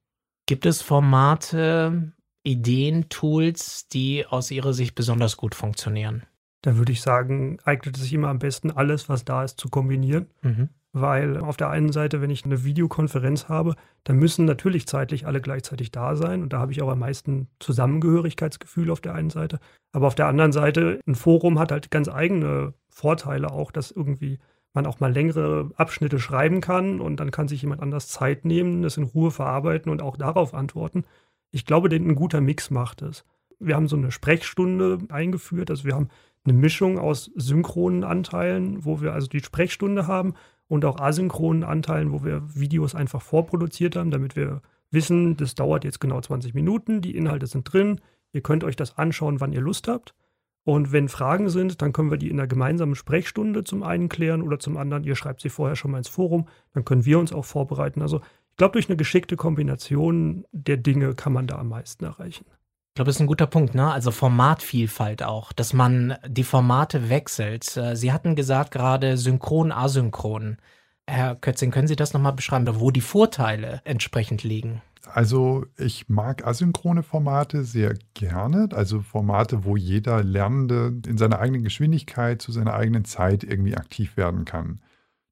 Gibt 0.47 0.67
es 0.67 0.83
Formate, 0.83 2.13
Ideen, 2.43 3.09
Tools, 3.09 3.89
die 3.89 4.27
aus 4.27 4.51
Ihrer 4.51 4.73
Sicht 4.73 4.95
besonders 4.95 5.37
gut 5.37 5.55
funktionieren? 5.55 6.25
Da 6.63 6.77
würde 6.77 6.93
ich 6.93 7.01
sagen, 7.01 7.59
eignet 7.65 7.97
es 7.97 8.03
sich 8.03 8.13
immer 8.13 8.29
am 8.29 8.39
besten, 8.39 8.71
alles, 8.71 9.09
was 9.09 9.25
da 9.25 9.45
ist, 9.45 9.59
zu 9.59 9.69
kombinieren. 9.69 10.27
Mhm. 10.43 10.69
Weil 10.93 11.37
auf 11.37 11.57
der 11.57 11.71
einen 11.71 11.93
Seite, 11.93 12.21
wenn 12.21 12.31
ich 12.31 12.45
eine 12.45 12.65
Videokonferenz 12.65 13.49
habe, 13.49 13.77
dann 14.03 14.17
müssen 14.17 14.45
natürlich 14.45 14.89
zeitlich 14.89 15.25
alle 15.25 15.41
gleichzeitig 15.41 15.93
da 15.93 16.17
sein. 16.17 16.43
Und 16.43 16.53
da 16.53 16.59
habe 16.59 16.73
ich 16.73 16.83
auch 16.83 16.91
am 16.91 16.99
meisten 16.99 17.49
Zusammengehörigkeitsgefühl 17.61 18.91
auf 18.91 19.01
der 19.01 19.15
einen 19.15 19.31
Seite. 19.31 19.61
Aber 19.93 20.09
auf 20.09 20.17
der 20.17 20.27
anderen 20.27 20.53
Seite, 20.53 20.99
ein 21.07 21.15
Forum 21.15 21.61
hat 21.61 21.71
halt 21.71 21.93
ganz 21.93 22.09
eigene 22.09 22.75
Vorteile 22.89 23.53
auch, 23.53 23.71
dass 23.71 23.93
irgendwie 23.93 24.41
man 24.73 24.87
auch 24.87 25.01
mal 25.01 25.13
längere 25.13 25.71
Abschnitte 25.77 26.19
schreiben 26.19 26.61
kann 26.61 27.01
und 27.01 27.19
dann 27.19 27.31
kann 27.31 27.49
sich 27.49 27.63
jemand 27.63 27.83
anders 27.83 28.09
Zeit 28.09 28.45
nehmen, 28.45 28.83
das 28.83 28.97
in 28.97 29.05
Ruhe 29.05 29.31
verarbeiten 29.31 29.91
und 29.91 30.03
auch 30.03 30.17
darauf 30.17 30.55
antworten. 30.55 31.05
Ich 31.51 31.67
glaube, 31.67 31.89
ein 31.95 32.15
guter 32.15 32.41
Mix 32.41 32.71
macht 32.71 33.03
es. 33.03 33.25
Wir 33.59 33.77
haben 33.77 33.89
so 33.89 33.97
eine 33.97 34.13
Sprechstunde 34.13 34.99
eingeführt, 35.09 35.71
also 35.71 35.85
wir 35.85 35.95
haben 35.95 36.09
eine 36.45 36.55
Mischung 36.55 36.99
aus 36.99 37.31
synchronen 37.35 38.05
Anteilen, 38.05 38.85
wo 38.85 39.01
wir 39.01 39.13
also 39.13 39.29
die 39.29 39.41
Sprechstunde 39.41 40.07
haben 40.07 40.35
und 40.69 40.85
auch 40.85 40.99
asynchronen 40.99 41.65
Anteilen, 41.65 42.13
wo 42.13 42.25
wir 42.25 42.43
Videos 42.55 42.95
einfach 42.95 43.21
vorproduziert 43.21 43.97
haben, 43.97 44.11
damit 44.11 44.37
wir 44.37 44.63
wissen, 44.91 45.37
das 45.37 45.55
dauert 45.55 45.85
jetzt 45.85 46.01
genau 46.01 46.21
20 46.21 46.55
Minuten, 46.55 47.01
die 47.03 47.17
Inhalte 47.17 47.47
sind 47.47 47.71
drin, 47.71 48.01
ihr 48.33 48.41
könnt 48.41 48.65
euch 48.65 48.77
das 48.77 48.97
anschauen, 48.97 49.41
wann 49.41 49.53
ihr 49.53 49.61
Lust 49.61 49.89
habt. 49.89 50.15
Und 50.65 50.93
wenn 50.93 51.09
Fragen 51.09 51.49
sind, 51.49 51.81
dann 51.81 51.93
können 51.93 52.11
wir 52.11 52.19
die 52.19 52.29
in 52.29 52.39
einer 52.39 52.47
gemeinsamen 52.47 52.95
Sprechstunde 52.95 53.65
zum 53.65 53.83
einen 53.83 54.09
klären 54.09 54.43
oder 54.43 54.59
zum 54.59 54.77
anderen, 54.77 55.05
ihr 55.05 55.17
schreibt 55.17 55.41
sie 55.41 55.49
vorher 55.49 55.77
schon 55.77 55.91
mal 55.91 55.99
ins 55.99 56.09
Forum, 56.09 56.49
dann 56.75 56.85
können 56.85 57.05
wir 57.05 57.19
uns 57.19 57.33
auch 57.33 57.45
vorbereiten. 57.45 58.03
Also 58.03 58.21
ich 58.51 58.57
glaube, 58.57 58.73
durch 58.73 58.89
eine 58.89 58.97
geschickte 58.97 59.37
Kombination 59.37 60.45
der 60.53 60.77
Dinge 60.77 61.15
kann 61.15 61.33
man 61.33 61.47
da 61.47 61.59
am 61.59 61.69
meisten 61.69 62.05
erreichen. 62.05 62.45
Ich 62.91 62.95
glaube, 62.95 63.07
das 63.07 63.17
ist 63.17 63.21
ein 63.21 63.27
guter 63.29 63.47
Punkt, 63.47 63.75
ne? 63.75 63.91
Also 63.91 64.11
Formatvielfalt 64.11 65.23
auch, 65.23 65.53
dass 65.53 65.73
man 65.73 66.17
die 66.27 66.45
Formate 66.45 67.09
wechselt. 67.09 67.77
Äh, 67.77 67.97
Sie 67.97 68.13
hatten 68.13 68.35
gesagt 68.35 68.73
gerade 68.73 69.17
synchron, 69.17 69.73
asynchron. 69.73 70.59
Herr 71.07 71.37
Kötzing, 71.37 71.71
können 71.71 71.89
Sie 71.89 71.97
das 71.97 72.13
nochmal 72.13 72.33
beschreiben, 72.33 72.67
wo 72.81 72.91
die 72.91 73.01
Vorteile 73.01 73.81
entsprechend 73.85 74.43
liegen? 74.43 74.83
Also 75.07 75.67
ich 75.79 76.09
mag 76.09 76.47
asynchrone 76.47 77.03
Formate 77.03 77.65
sehr 77.65 77.95
gerne, 78.15 78.69
also 78.73 79.01
Formate, 79.01 79.65
wo 79.65 79.77
jeder 79.77 80.23
Lernende 80.23 81.01
in 81.07 81.17
seiner 81.17 81.39
eigenen 81.39 81.65
Geschwindigkeit 81.65 82.43
zu 82.43 82.53
seiner 82.53 82.75
eigenen 82.75 83.05
Zeit 83.05 83.43
irgendwie 83.43 83.77
aktiv 83.77 84.17
werden 84.17 84.45
kann. 84.45 84.81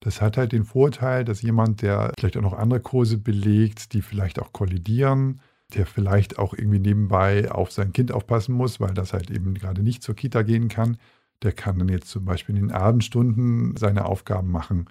Das 0.01 0.21
hat 0.23 0.37
halt 0.37 0.53
den 0.53 0.65
Vorteil, 0.65 1.25
dass 1.25 1.43
jemand, 1.43 1.83
der 1.83 2.13
vielleicht 2.19 2.37
auch 2.37 2.43
noch 2.43 2.53
andere 2.55 2.81
Kurse 2.81 3.19
belegt, 3.19 3.93
die 3.93 4.03
vielleicht 4.03 4.39
auch 4.39 4.53
kollidieren, 4.53 5.41
der 5.75 5.87
vielleicht 5.87 6.39
auch 6.39 6.55
irgendwie 6.55 6.79
nebenbei 6.79 7.51
auf 7.51 7.73
sein 7.73 7.93
Kind 7.93 8.13
aufpassen 8.13 8.55
muss, 8.55 8.81
weil 8.81 8.95
das 8.95 9.13
halt 9.13 9.31
eben 9.31 9.55
gerade 9.55 9.83
nicht 9.83 10.03
zur 10.03 10.15
Kita 10.15 10.43
gehen 10.43 10.69
kann, 10.69 10.97
der 11.43 11.53
kann 11.53 11.79
dann 11.79 11.89
jetzt 11.89 12.09
zum 12.09 12.25
Beispiel 12.25 12.57
in 12.57 12.69
den 12.69 12.73
Abendstunden 12.73 13.77
seine 13.77 14.07
Aufgaben 14.07 14.51
machen 14.51 14.87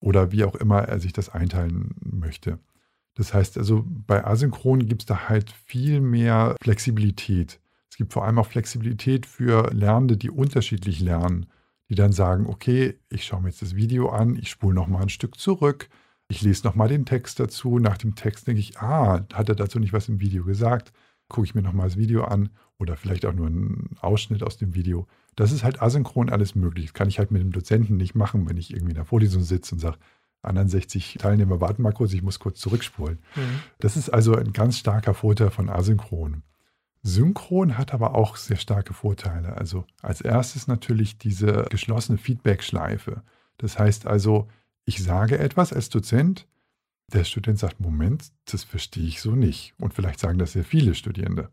oder 0.00 0.32
wie 0.32 0.44
auch 0.44 0.54
immer 0.54 0.82
er 0.82 1.00
sich 1.00 1.12
das 1.12 1.28
einteilen 1.28 1.94
möchte. 2.00 2.58
Das 3.14 3.32
heißt 3.32 3.58
also, 3.58 3.84
bei 3.86 4.24
Asynchron 4.24 4.86
gibt 4.86 5.02
es 5.02 5.06
da 5.06 5.28
halt 5.28 5.50
viel 5.50 6.00
mehr 6.00 6.56
Flexibilität. 6.62 7.60
Es 7.88 7.96
gibt 7.96 8.12
vor 8.12 8.24
allem 8.24 8.38
auch 8.38 8.48
Flexibilität 8.48 9.24
für 9.24 9.70
Lernende, 9.72 10.16
die 10.16 10.30
unterschiedlich 10.30 11.00
lernen, 11.00 11.46
die 11.88 11.94
dann 11.94 12.12
sagen, 12.12 12.46
okay, 12.46 12.98
ich 13.08 13.24
schaue 13.24 13.42
mir 13.42 13.48
jetzt 13.48 13.62
das 13.62 13.76
Video 13.76 14.08
an, 14.08 14.36
ich 14.36 14.50
spule 14.50 14.74
nochmal 14.74 15.02
ein 15.02 15.10
Stück 15.10 15.38
zurück, 15.38 15.88
ich 16.26 16.42
lese 16.42 16.66
nochmal 16.66 16.88
den 16.88 17.04
Text 17.04 17.38
dazu. 17.38 17.78
Nach 17.78 17.96
dem 17.96 18.16
Text 18.16 18.48
denke 18.48 18.60
ich, 18.60 18.78
ah, 18.78 19.24
hat 19.32 19.48
er 19.48 19.54
dazu 19.54 19.78
nicht 19.78 19.92
was 19.92 20.08
im 20.08 20.20
Video 20.20 20.44
gesagt? 20.44 20.92
Gucke 21.28 21.46
ich 21.46 21.54
mir 21.54 21.62
nochmal 21.62 21.86
das 21.86 21.96
Video 21.96 22.24
an 22.24 22.50
oder 22.78 22.96
vielleicht 22.96 23.26
auch 23.26 23.32
nur 23.32 23.46
einen 23.46 23.96
Ausschnitt 24.00 24.42
aus 24.42 24.56
dem 24.56 24.74
Video. 24.74 25.06
Das 25.36 25.52
ist 25.52 25.62
halt 25.62 25.80
asynchron 25.80 26.30
alles 26.30 26.54
möglich. 26.54 26.86
Das 26.86 26.94
kann 26.94 27.08
ich 27.08 27.18
halt 27.18 27.30
mit 27.30 27.42
dem 27.42 27.52
Dozenten 27.52 27.96
nicht 27.96 28.14
machen, 28.14 28.48
wenn 28.48 28.56
ich 28.56 28.72
irgendwie 28.72 28.90
in 28.90 28.96
der 28.96 29.04
Vorlesung 29.04 29.42
sitze 29.42 29.74
und 29.74 29.80
sage, 29.80 29.98
anderen 30.44 30.68
60 30.68 31.18
Teilnehmer 31.18 31.60
warten 31.60 31.82
mal 31.82 31.92
kurz, 31.92 32.12
ich 32.12 32.22
muss 32.22 32.38
kurz 32.38 32.60
zurückspulen. 32.60 33.18
Mhm. 33.36 33.60
Das 33.78 33.96
ist 33.96 34.10
also 34.10 34.34
ein 34.36 34.52
ganz 34.52 34.78
starker 34.78 35.14
Vorteil 35.14 35.50
von 35.50 35.68
Asynchron. 35.68 36.42
Synchron 37.02 37.76
hat 37.76 37.92
aber 37.92 38.14
auch 38.14 38.36
sehr 38.36 38.56
starke 38.56 38.94
Vorteile. 38.94 39.56
Also 39.56 39.84
als 40.00 40.22
erstes 40.22 40.66
natürlich 40.66 41.18
diese 41.18 41.66
geschlossene 41.68 42.18
Feedback-Schleife. 42.18 43.22
Das 43.58 43.78
heißt 43.78 44.06
also, 44.06 44.48
ich 44.86 45.02
sage 45.02 45.38
etwas 45.38 45.72
als 45.72 45.90
Dozent, 45.90 46.46
der 47.12 47.24
Student 47.24 47.58
sagt, 47.58 47.80
Moment, 47.80 48.32
das 48.46 48.64
verstehe 48.64 49.06
ich 49.06 49.20
so 49.20 49.32
nicht. 49.32 49.74
Und 49.78 49.92
vielleicht 49.92 50.18
sagen 50.18 50.38
das 50.38 50.52
sehr 50.52 50.64
viele 50.64 50.94
Studierende. 50.94 51.50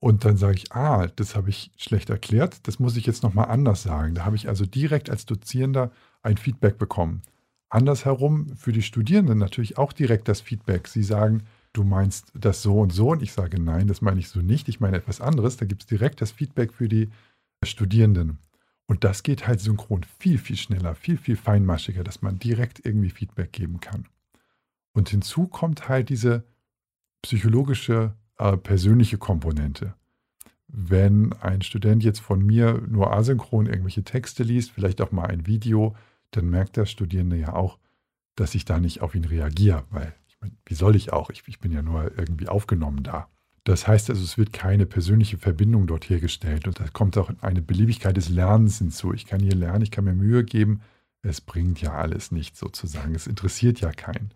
Und 0.00 0.24
dann 0.24 0.36
sage 0.36 0.56
ich, 0.56 0.72
ah, 0.72 1.06
das 1.08 1.36
habe 1.36 1.50
ich 1.50 1.70
schlecht 1.76 2.10
erklärt, 2.10 2.66
das 2.66 2.78
muss 2.78 2.96
ich 2.96 3.06
jetzt 3.06 3.22
nochmal 3.22 3.50
anders 3.50 3.82
sagen. 3.82 4.14
Da 4.14 4.24
habe 4.24 4.36
ich 4.36 4.48
also 4.48 4.64
direkt 4.64 5.10
als 5.10 5.26
Dozierender 5.26 5.92
ein 6.22 6.38
Feedback 6.38 6.78
bekommen. 6.78 7.22
Andersherum 7.70 8.54
für 8.56 8.72
die 8.72 8.82
Studierenden 8.82 9.38
natürlich 9.38 9.78
auch 9.78 9.92
direkt 9.92 10.28
das 10.28 10.40
Feedback. 10.40 10.88
Sie 10.88 11.04
sagen, 11.04 11.44
du 11.72 11.84
meinst 11.84 12.32
das 12.34 12.62
so 12.62 12.80
und 12.80 12.92
so 12.92 13.10
und 13.10 13.22
ich 13.22 13.32
sage, 13.32 13.60
nein, 13.60 13.86
das 13.86 14.02
meine 14.02 14.20
ich 14.20 14.28
so 14.28 14.40
nicht, 14.40 14.68
ich 14.68 14.80
meine 14.80 14.96
etwas 14.96 15.20
anderes. 15.20 15.56
Da 15.56 15.66
gibt 15.66 15.82
es 15.82 15.86
direkt 15.86 16.20
das 16.20 16.32
Feedback 16.32 16.72
für 16.72 16.88
die 16.88 17.08
Studierenden. 17.64 18.38
Und 18.86 19.04
das 19.04 19.22
geht 19.22 19.46
halt 19.46 19.60
synchron 19.60 20.02
viel, 20.18 20.36
viel 20.36 20.56
schneller, 20.56 20.96
viel, 20.96 21.16
viel 21.16 21.36
feinmaschiger, 21.36 22.02
dass 22.02 22.22
man 22.22 22.40
direkt 22.40 22.84
irgendwie 22.84 23.10
Feedback 23.10 23.52
geben 23.52 23.78
kann. 23.78 24.06
Und 24.92 25.10
hinzu 25.10 25.46
kommt 25.46 25.88
halt 25.88 26.08
diese 26.08 26.42
psychologische, 27.22 28.14
äh, 28.38 28.56
persönliche 28.56 29.16
Komponente. 29.16 29.94
Wenn 30.66 31.32
ein 31.34 31.62
Student 31.62 32.02
jetzt 32.02 32.20
von 32.20 32.44
mir 32.44 32.82
nur 32.88 33.12
asynchron 33.12 33.66
irgendwelche 33.66 34.02
Texte 34.02 34.42
liest, 34.42 34.72
vielleicht 34.72 35.00
auch 35.00 35.12
mal 35.12 35.26
ein 35.26 35.46
Video, 35.46 35.94
dann 36.32 36.48
merkt 36.48 36.76
der 36.76 36.86
Studierende 36.86 37.36
ja 37.36 37.52
auch, 37.54 37.78
dass 38.36 38.54
ich 38.54 38.64
da 38.64 38.80
nicht 38.80 39.02
auf 39.02 39.14
ihn 39.14 39.24
reagiere, 39.24 39.84
weil 39.90 40.14
ich 40.28 40.40
meine, 40.40 40.54
wie 40.66 40.74
soll 40.74 40.96
ich 40.96 41.12
auch? 41.12 41.30
Ich, 41.30 41.42
ich 41.46 41.60
bin 41.60 41.72
ja 41.72 41.82
nur 41.82 42.16
irgendwie 42.16 42.48
aufgenommen 42.48 43.02
da. 43.02 43.28
Das 43.64 43.86
heißt 43.86 44.08
also, 44.10 44.22
es 44.22 44.38
wird 44.38 44.52
keine 44.52 44.86
persönliche 44.86 45.36
Verbindung 45.36 45.86
dort 45.86 46.08
hergestellt 46.08 46.66
und 46.66 46.80
da 46.80 46.88
kommt 46.88 47.18
auch 47.18 47.30
eine 47.40 47.60
Beliebigkeit 47.60 48.16
des 48.16 48.30
Lernens 48.30 48.78
hinzu. 48.78 49.12
Ich 49.12 49.26
kann 49.26 49.40
hier 49.40 49.54
lernen, 49.54 49.82
ich 49.82 49.90
kann 49.90 50.04
mir 50.04 50.14
Mühe 50.14 50.44
geben, 50.44 50.80
es 51.22 51.40
bringt 51.40 51.82
ja 51.82 51.92
alles 51.92 52.32
nichts 52.32 52.58
sozusagen, 52.58 53.14
es 53.14 53.26
interessiert 53.26 53.80
ja 53.80 53.92
keinen. 53.92 54.30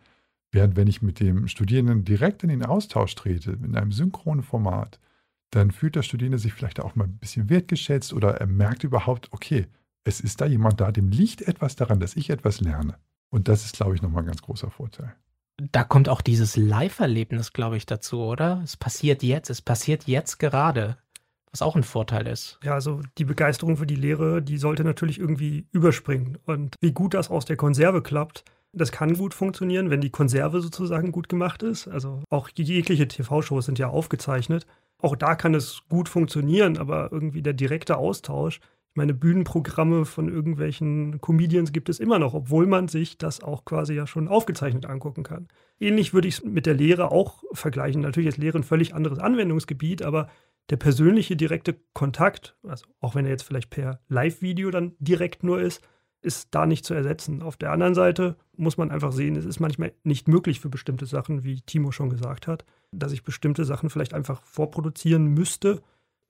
Während 0.52 0.76
wenn 0.76 0.86
ich 0.86 1.02
mit 1.02 1.20
dem 1.20 1.48
Studierenden 1.48 2.04
direkt 2.04 2.42
in 2.42 2.50
den 2.50 2.64
Austausch 2.64 3.14
trete, 3.14 3.52
in 3.52 3.74
einem 3.74 3.92
synchronen 3.92 4.44
Format, 4.44 5.00
dann 5.50 5.70
fühlt 5.70 5.96
der 5.96 6.02
Studierende 6.02 6.38
sich 6.38 6.52
vielleicht 6.52 6.80
auch 6.80 6.94
mal 6.94 7.04
ein 7.04 7.16
bisschen 7.16 7.48
wertgeschätzt 7.48 8.12
oder 8.12 8.36
er 8.36 8.46
merkt 8.46 8.84
überhaupt, 8.84 9.32
okay, 9.32 9.66
es 10.04 10.20
ist 10.20 10.40
da 10.40 10.46
jemand 10.46 10.80
da, 10.80 10.92
dem 10.92 11.08
liegt 11.08 11.42
etwas 11.42 11.76
daran, 11.76 12.00
dass 12.00 12.16
ich 12.16 12.30
etwas 12.30 12.60
lerne. 12.60 12.96
Und 13.30 13.48
das 13.48 13.64
ist, 13.64 13.76
glaube 13.76 13.94
ich, 13.94 14.02
nochmal 14.02 14.22
ein 14.22 14.26
ganz 14.26 14.42
großer 14.42 14.70
Vorteil. 14.70 15.14
Da 15.72 15.84
kommt 15.84 16.08
auch 16.08 16.20
dieses 16.20 16.56
Live-Erlebnis, 16.56 17.52
glaube 17.52 17.76
ich, 17.76 17.86
dazu, 17.86 18.20
oder? 18.20 18.60
Es 18.64 18.76
passiert 18.76 19.22
jetzt, 19.22 19.50
es 19.50 19.62
passiert 19.62 20.04
jetzt 20.04 20.38
gerade, 20.38 20.96
was 21.50 21.62
auch 21.62 21.76
ein 21.76 21.84
Vorteil 21.84 22.26
ist. 22.26 22.58
Ja, 22.64 22.74
also 22.74 23.00
die 23.18 23.24
Begeisterung 23.24 23.76
für 23.76 23.86
die 23.86 23.94
Lehre, 23.94 24.42
die 24.42 24.58
sollte 24.58 24.84
natürlich 24.84 25.18
irgendwie 25.18 25.66
überspringen. 25.70 26.38
Und 26.44 26.74
wie 26.80 26.92
gut 26.92 27.14
das 27.14 27.30
aus 27.30 27.44
der 27.44 27.56
Konserve 27.56 28.02
klappt, 28.02 28.44
das 28.72 28.90
kann 28.90 29.14
gut 29.14 29.34
funktionieren, 29.34 29.90
wenn 29.90 30.00
die 30.00 30.10
Konserve 30.10 30.60
sozusagen 30.60 31.12
gut 31.12 31.28
gemacht 31.28 31.62
ist. 31.62 31.86
Also 31.86 32.22
auch 32.30 32.50
jegliche 32.54 33.06
TV-Shows 33.06 33.66
sind 33.66 33.78
ja 33.78 33.88
aufgezeichnet. 33.88 34.66
Auch 34.98 35.14
da 35.14 35.36
kann 35.36 35.54
es 35.54 35.82
gut 35.88 36.08
funktionieren, 36.08 36.76
aber 36.76 37.12
irgendwie 37.12 37.42
der 37.42 37.52
direkte 37.52 37.96
Austausch, 37.96 38.60
meine 38.94 39.14
Bühnenprogramme 39.14 40.04
von 40.04 40.28
irgendwelchen 40.28 41.20
Comedians 41.20 41.72
gibt 41.72 41.88
es 41.88 41.98
immer 41.98 42.18
noch, 42.18 42.32
obwohl 42.32 42.66
man 42.66 42.88
sich 42.88 43.18
das 43.18 43.42
auch 43.42 43.64
quasi 43.64 43.94
ja 43.94 44.06
schon 44.06 44.28
aufgezeichnet 44.28 44.86
angucken 44.86 45.24
kann. 45.24 45.48
Ähnlich 45.80 46.14
würde 46.14 46.28
ich 46.28 46.38
es 46.38 46.44
mit 46.44 46.66
der 46.66 46.74
Lehre 46.74 47.10
auch 47.10 47.42
vergleichen. 47.52 48.00
Natürlich 48.00 48.28
ist 48.28 48.38
Lehre 48.38 48.58
ein 48.58 48.62
völlig 48.64 48.94
anderes 48.94 49.18
Anwendungsgebiet, 49.18 50.02
aber 50.02 50.28
der 50.70 50.76
persönliche 50.76 51.36
direkte 51.36 51.76
Kontakt, 51.92 52.56
also 52.62 52.86
auch 53.00 53.14
wenn 53.14 53.24
er 53.24 53.32
jetzt 53.32 53.42
vielleicht 53.42 53.70
per 53.70 54.00
Live-Video 54.08 54.70
dann 54.70 54.92
direkt 54.98 55.42
nur 55.42 55.60
ist, 55.60 55.82
ist 56.22 56.54
da 56.54 56.64
nicht 56.64 56.86
zu 56.86 56.94
ersetzen. 56.94 57.42
Auf 57.42 57.56
der 57.56 57.70
anderen 57.70 57.94
Seite 57.94 58.36
muss 58.56 58.78
man 58.78 58.90
einfach 58.90 59.12
sehen, 59.12 59.36
es 59.36 59.44
ist 59.44 59.60
manchmal 59.60 59.92
nicht 60.04 60.26
möglich 60.26 60.60
für 60.60 60.70
bestimmte 60.70 61.04
Sachen, 61.04 61.44
wie 61.44 61.60
Timo 61.60 61.92
schon 61.92 62.08
gesagt 62.08 62.46
hat, 62.46 62.64
dass 62.92 63.12
ich 63.12 63.24
bestimmte 63.24 63.64
Sachen 63.64 63.90
vielleicht 63.90 64.14
einfach 64.14 64.42
vorproduzieren 64.42 65.26
müsste 65.26 65.82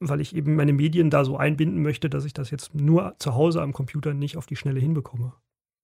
weil 0.09 0.21
ich 0.21 0.35
eben 0.35 0.57
meine 0.57 0.73
Medien 0.73 1.11
da 1.11 1.25
so 1.25 1.37
einbinden 1.37 1.83
möchte, 1.83 2.11
dass 2.11 2.25
ich 2.25 2.33
das 2.33 2.51
jetzt 2.51 2.75
nur 2.75 3.15
zu 3.19 3.35
Hause 3.35 3.63
am 3.63 3.73
Computer 3.73 4.15
nicht 4.15 4.37
auf 4.37 4.47
die 4.47 4.57
Schnelle 4.57 4.81
hinbekomme. 4.81 5.33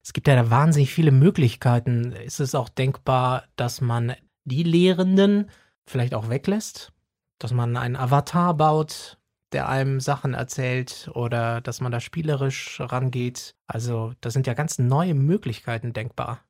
Es 0.03 0.13
gibt 0.13 0.27
ja 0.27 0.35
da 0.35 0.49
wahnsinnig 0.49 0.93
viele 0.93 1.11
Möglichkeiten. 1.11 2.11
Ist 2.11 2.39
es 2.39 2.55
auch 2.55 2.69
denkbar, 2.69 3.43
dass 3.55 3.81
man 3.81 4.13
die 4.45 4.63
Lehrenden 4.63 5.49
vielleicht 5.85 6.13
auch 6.13 6.29
weglässt? 6.29 6.91
Dass 7.37 7.53
man 7.53 7.77
einen 7.77 7.95
Avatar 7.95 8.55
baut, 8.55 9.19
der 9.51 9.69
einem 9.69 9.99
Sachen 9.99 10.33
erzählt 10.33 11.09
oder 11.13 11.61
dass 11.61 11.81
man 11.81 11.91
da 11.91 11.99
spielerisch 11.99 12.79
rangeht? 12.79 13.55
Also, 13.67 14.13
da 14.21 14.31
sind 14.31 14.47
ja 14.47 14.53
ganz 14.53 14.79
neue 14.79 15.13
Möglichkeiten 15.13 15.93
denkbar. 15.93 16.43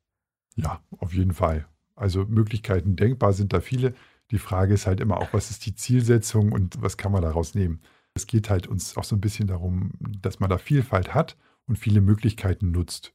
Ja, 0.56 0.80
auf 0.98 1.12
jeden 1.12 1.34
Fall. 1.34 1.66
Also 1.94 2.24
Möglichkeiten 2.24 2.96
denkbar 2.96 3.32
sind 3.32 3.52
da 3.52 3.60
viele. 3.60 3.94
Die 4.32 4.38
Frage 4.38 4.74
ist 4.74 4.86
halt 4.86 5.00
immer 5.00 5.18
auch, 5.18 5.32
was 5.32 5.50
ist 5.50 5.66
die 5.66 5.74
Zielsetzung 5.74 6.52
und 6.52 6.80
was 6.80 6.96
kann 6.96 7.12
man 7.12 7.22
daraus 7.22 7.54
nehmen? 7.54 7.80
Es 8.14 8.26
geht 8.26 8.50
halt 8.50 8.66
uns 8.66 8.96
auch 8.96 9.04
so 9.04 9.14
ein 9.14 9.20
bisschen 9.20 9.46
darum, 9.46 9.92
dass 10.00 10.40
man 10.40 10.50
da 10.50 10.58
Vielfalt 10.58 11.14
hat 11.14 11.36
und 11.66 11.78
viele 11.78 12.00
Möglichkeiten 12.00 12.70
nutzt. 12.70 13.12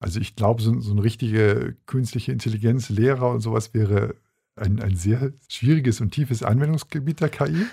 Also 0.00 0.20
ich 0.20 0.36
glaube, 0.36 0.62
so, 0.62 0.78
so 0.80 0.92
eine 0.92 1.02
richtige 1.02 1.76
künstliche 1.86 2.32
Intelligenz, 2.32 2.90
Lehrer 2.90 3.30
und 3.30 3.40
sowas 3.40 3.74
wäre 3.74 4.16
ein, 4.54 4.80
ein 4.80 4.96
sehr 4.96 5.32
schwieriges 5.48 6.00
und 6.00 6.10
tiefes 6.10 6.42
Anwendungsgebiet 6.42 7.20
der 7.20 7.30
KI. 7.30 7.66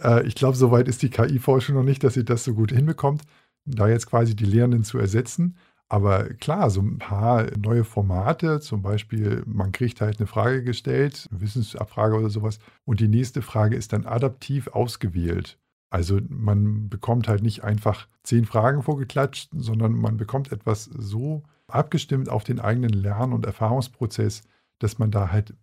Äh, 0.00 0.26
ich 0.26 0.36
glaube, 0.36 0.56
soweit 0.56 0.86
ist 0.86 1.02
die 1.02 1.10
KI-Forschung 1.10 1.74
noch 1.74 1.82
nicht, 1.82 2.04
dass 2.04 2.14
sie 2.14 2.24
das 2.24 2.44
so 2.44 2.54
gut 2.54 2.70
hinbekommt, 2.70 3.22
da 3.64 3.88
jetzt 3.88 4.06
quasi 4.06 4.36
die 4.36 4.44
Lehrenden 4.44 4.84
zu 4.84 4.98
ersetzen. 4.98 5.56
Aber 5.90 6.22
klar, 6.34 6.70
so 6.70 6.80
ein 6.80 6.98
paar 6.98 7.48
neue 7.58 7.82
Formate, 7.82 8.60
zum 8.60 8.80
Beispiel, 8.80 9.42
man 9.44 9.72
kriegt 9.72 10.00
halt 10.00 10.18
eine 10.18 10.28
Frage 10.28 10.62
gestellt, 10.62 11.26
Wissensabfrage 11.32 12.16
oder 12.16 12.30
sowas, 12.30 12.60
und 12.84 13.00
die 13.00 13.08
nächste 13.08 13.42
Frage 13.42 13.74
ist 13.74 13.92
dann 13.92 14.06
adaptiv 14.06 14.68
ausgewählt. 14.68 15.58
Also 15.90 16.20
man 16.28 16.88
bekommt 16.88 17.26
halt 17.26 17.42
nicht 17.42 17.64
einfach 17.64 18.06
zehn 18.22 18.44
Fragen 18.44 18.82
vorgeklatscht, 18.82 19.50
sondern 19.52 19.94
man 19.94 20.16
bekommt 20.16 20.52
etwas 20.52 20.84
so 20.84 21.42
abgestimmt 21.66 22.28
auf 22.28 22.44
den 22.44 22.60
eigenen 22.60 22.92
Lern- 22.92 23.32
und 23.32 23.44
Erfahrungsprozess, 23.44 24.42
dass 24.78 25.00
man 25.00 25.10
da 25.10 25.32
halt 25.32 25.56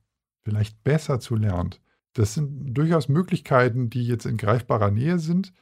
vielleicht 0.44 0.84
besser 0.84 1.22
zu 1.22 1.36
lernt. 1.38 1.80
Das 2.12 2.34
sind 2.34 2.74
durchaus 2.74 3.08
Möglichkeiten, 3.08 3.90
die 3.90 4.06
jetzt 4.06 4.26
in 4.26 4.36
greifbarer 4.36 4.92
Nähe 4.92 5.20
sind. 5.20 5.54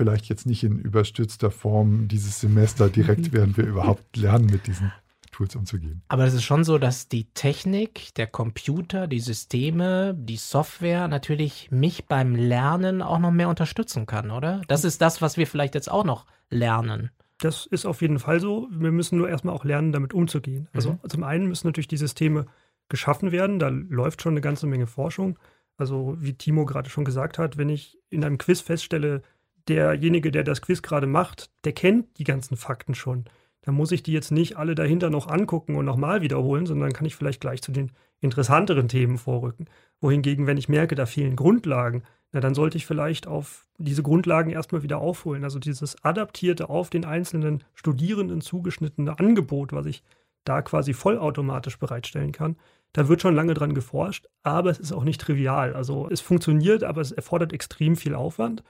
Vielleicht 0.00 0.30
jetzt 0.30 0.46
nicht 0.46 0.64
in 0.64 0.78
überstützter 0.78 1.50
Form 1.50 2.08
dieses 2.08 2.40
Semester 2.40 2.88
direkt, 2.88 3.32
während 3.34 3.56
wir 3.58 3.66
überhaupt 3.66 4.16
lernen, 4.16 4.46
mit 4.46 4.66
diesen 4.66 4.92
Tools 5.30 5.54
umzugehen. 5.56 6.02
Aber 6.08 6.24
es 6.24 6.32
ist 6.32 6.42
schon 6.42 6.64
so, 6.64 6.78
dass 6.78 7.08
die 7.08 7.24
Technik, 7.34 8.14
der 8.14 8.26
Computer, 8.26 9.06
die 9.06 9.20
Systeme, 9.20 10.14
die 10.14 10.36
Software 10.36 11.06
natürlich 11.08 11.70
mich 11.70 12.06
beim 12.06 12.34
Lernen 12.34 13.02
auch 13.02 13.18
noch 13.18 13.30
mehr 13.30 13.50
unterstützen 13.50 14.06
kann, 14.06 14.30
oder? 14.30 14.62
Das 14.68 14.84
ist 14.84 15.02
das, 15.02 15.20
was 15.20 15.36
wir 15.36 15.46
vielleicht 15.46 15.74
jetzt 15.74 15.90
auch 15.90 16.04
noch 16.04 16.24
lernen. 16.48 17.10
Das 17.40 17.66
ist 17.66 17.86
auf 17.86 18.00
jeden 18.02 18.18
Fall 18.18 18.40
so. 18.40 18.68
Wir 18.70 18.92
müssen 18.92 19.18
nur 19.18 19.28
erstmal 19.28 19.54
auch 19.54 19.64
lernen, 19.64 19.92
damit 19.92 20.14
umzugehen. 20.14 20.68
Also 20.72 20.92
mhm. 20.92 21.08
zum 21.08 21.24
einen 21.24 21.46
müssen 21.46 21.66
natürlich 21.66 21.88
die 21.88 21.96
Systeme 21.96 22.46
geschaffen 22.88 23.32
werden. 23.32 23.58
Da 23.58 23.68
läuft 23.68 24.22
schon 24.22 24.32
eine 24.32 24.40
ganze 24.40 24.66
Menge 24.66 24.86
Forschung. 24.86 25.38
Also 25.76 26.16
wie 26.20 26.34
Timo 26.34 26.66
gerade 26.66 26.90
schon 26.90 27.04
gesagt 27.04 27.38
hat, 27.38 27.56
wenn 27.56 27.70
ich 27.70 27.98
in 28.10 28.24
einem 28.24 28.36
Quiz 28.36 28.60
feststelle, 28.60 29.22
derjenige, 29.68 30.30
der 30.30 30.44
das 30.44 30.62
Quiz 30.62 30.82
gerade 30.82 31.06
macht, 31.06 31.50
der 31.64 31.72
kennt 31.72 32.18
die 32.18 32.24
ganzen 32.24 32.56
Fakten 32.56 32.94
schon. 32.94 33.24
Dann 33.62 33.74
muss 33.74 33.92
ich 33.92 34.02
die 34.02 34.12
jetzt 34.12 34.30
nicht 34.30 34.56
alle 34.56 34.74
dahinter 34.74 35.10
noch 35.10 35.28
angucken 35.28 35.76
und 35.76 35.84
nochmal 35.84 36.22
wiederholen, 36.22 36.66
sondern 36.66 36.92
kann 36.92 37.06
ich 37.06 37.14
vielleicht 37.14 37.40
gleich 37.40 37.62
zu 37.62 37.72
den 37.72 37.92
interessanteren 38.20 38.88
Themen 38.88 39.18
vorrücken. 39.18 39.66
Wohingegen, 40.00 40.46
wenn 40.46 40.56
ich 40.56 40.68
merke, 40.68 40.94
da 40.94 41.06
fehlen 41.06 41.36
Grundlagen, 41.36 42.02
na, 42.32 42.40
dann 42.40 42.54
sollte 42.54 42.76
ich 42.76 42.86
vielleicht 42.86 43.26
auf 43.26 43.66
diese 43.78 44.02
Grundlagen 44.02 44.50
erstmal 44.50 44.82
wieder 44.82 44.98
aufholen. 44.98 45.44
Also 45.44 45.58
dieses 45.58 46.02
adaptierte, 46.04 46.70
auf 46.70 46.88
den 46.88 47.04
einzelnen 47.04 47.64
Studierenden 47.74 48.40
zugeschnittene 48.40 49.18
Angebot, 49.18 49.72
was 49.72 49.86
ich 49.86 50.02
da 50.44 50.62
quasi 50.62 50.94
vollautomatisch 50.94 51.78
bereitstellen 51.78 52.32
kann. 52.32 52.56
Da 52.92 53.08
wird 53.08 53.20
schon 53.20 53.34
lange 53.34 53.54
dran 53.54 53.74
geforscht, 53.74 54.26
aber 54.42 54.70
es 54.70 54.78
ist 54.78 54.92
auch 54.92 55.04
nicht 55.04 55.20
trivial. 55.20 55.74
Also 55.74 56.08
es 56.10 56.20
funktioniert, 56.20 56.82
aber 56.82 57.00
es 57.00 57.12
erfordert 57.12 57.52
extrem 57.52 57.96
viel 57.96 58.14
Aufwand. 58.14 58.62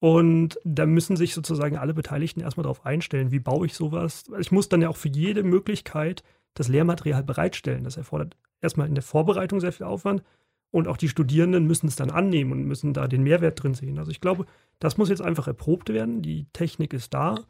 Und 0.00 0.60
da 0.64 0.86
müssen 0.86 1.16
sich 1.16 1.34
sozusagen 1.34 1.76
alle 1.76 1.94
Beteiligten 1.94 2.40
erstmal 2.40 2.62
darauf 2.62 2.86
einstellen, 2.86 3.32
wie 3.32 3.40
baue 3.40 3.66
ich 3.66 3.74
sowas. 3.74 4.24
Ich 4.38 4.52
muss 4.52 4.68
dann 4.68 4.82
ja 4.82 4.88
auch 4.88 4.96
für 4.96 5.08
jede 5.08 5.42
Möglichkeit 5.42 6.22
das 6.54 6.68
Lehrmaterial 6.68 7.24
bereitstellen. 7.24 7.84
Das 7.84 7.96
erfordert 7.96 8.36
erstmal 8.60 8.86
in 8.86 8.94
der 8.94 9.02
Vorbereitung 9.02 9.60
sehr 9.60 9.72
viel 9.72 9.86
Aufwand. 9.86 10.22
Und 10.70 10.86
auch 10.86 10.98
die 10.98 11.08
Studierenden 11.08 11.66
müssen 11.66 11.88
es 11.88 11.96
dann 11.96 12.10
annehmen 12.10 12.52
und 12.52 12.64
müssen 12.64 12.92
da 12.92 13.08
den 13.08 13.22
Mehrwert 13.22 13.62
drin 13.62 13.74
sehen. 13.74 13.98
Also 13.98 14.10
ich 14.10 14.20
glaube, 14.20 14.44
das 14.78 14.98
muss 14.98 15.08
jetzt 15.08 15.22
einfach 15.22 15.46
erprobt 15.46 15.88
werden. 15.88 16.20
Die 16.20 16.46
Technik 16.52 16.92
ist 16.92 17.14
da. 17.14 17.46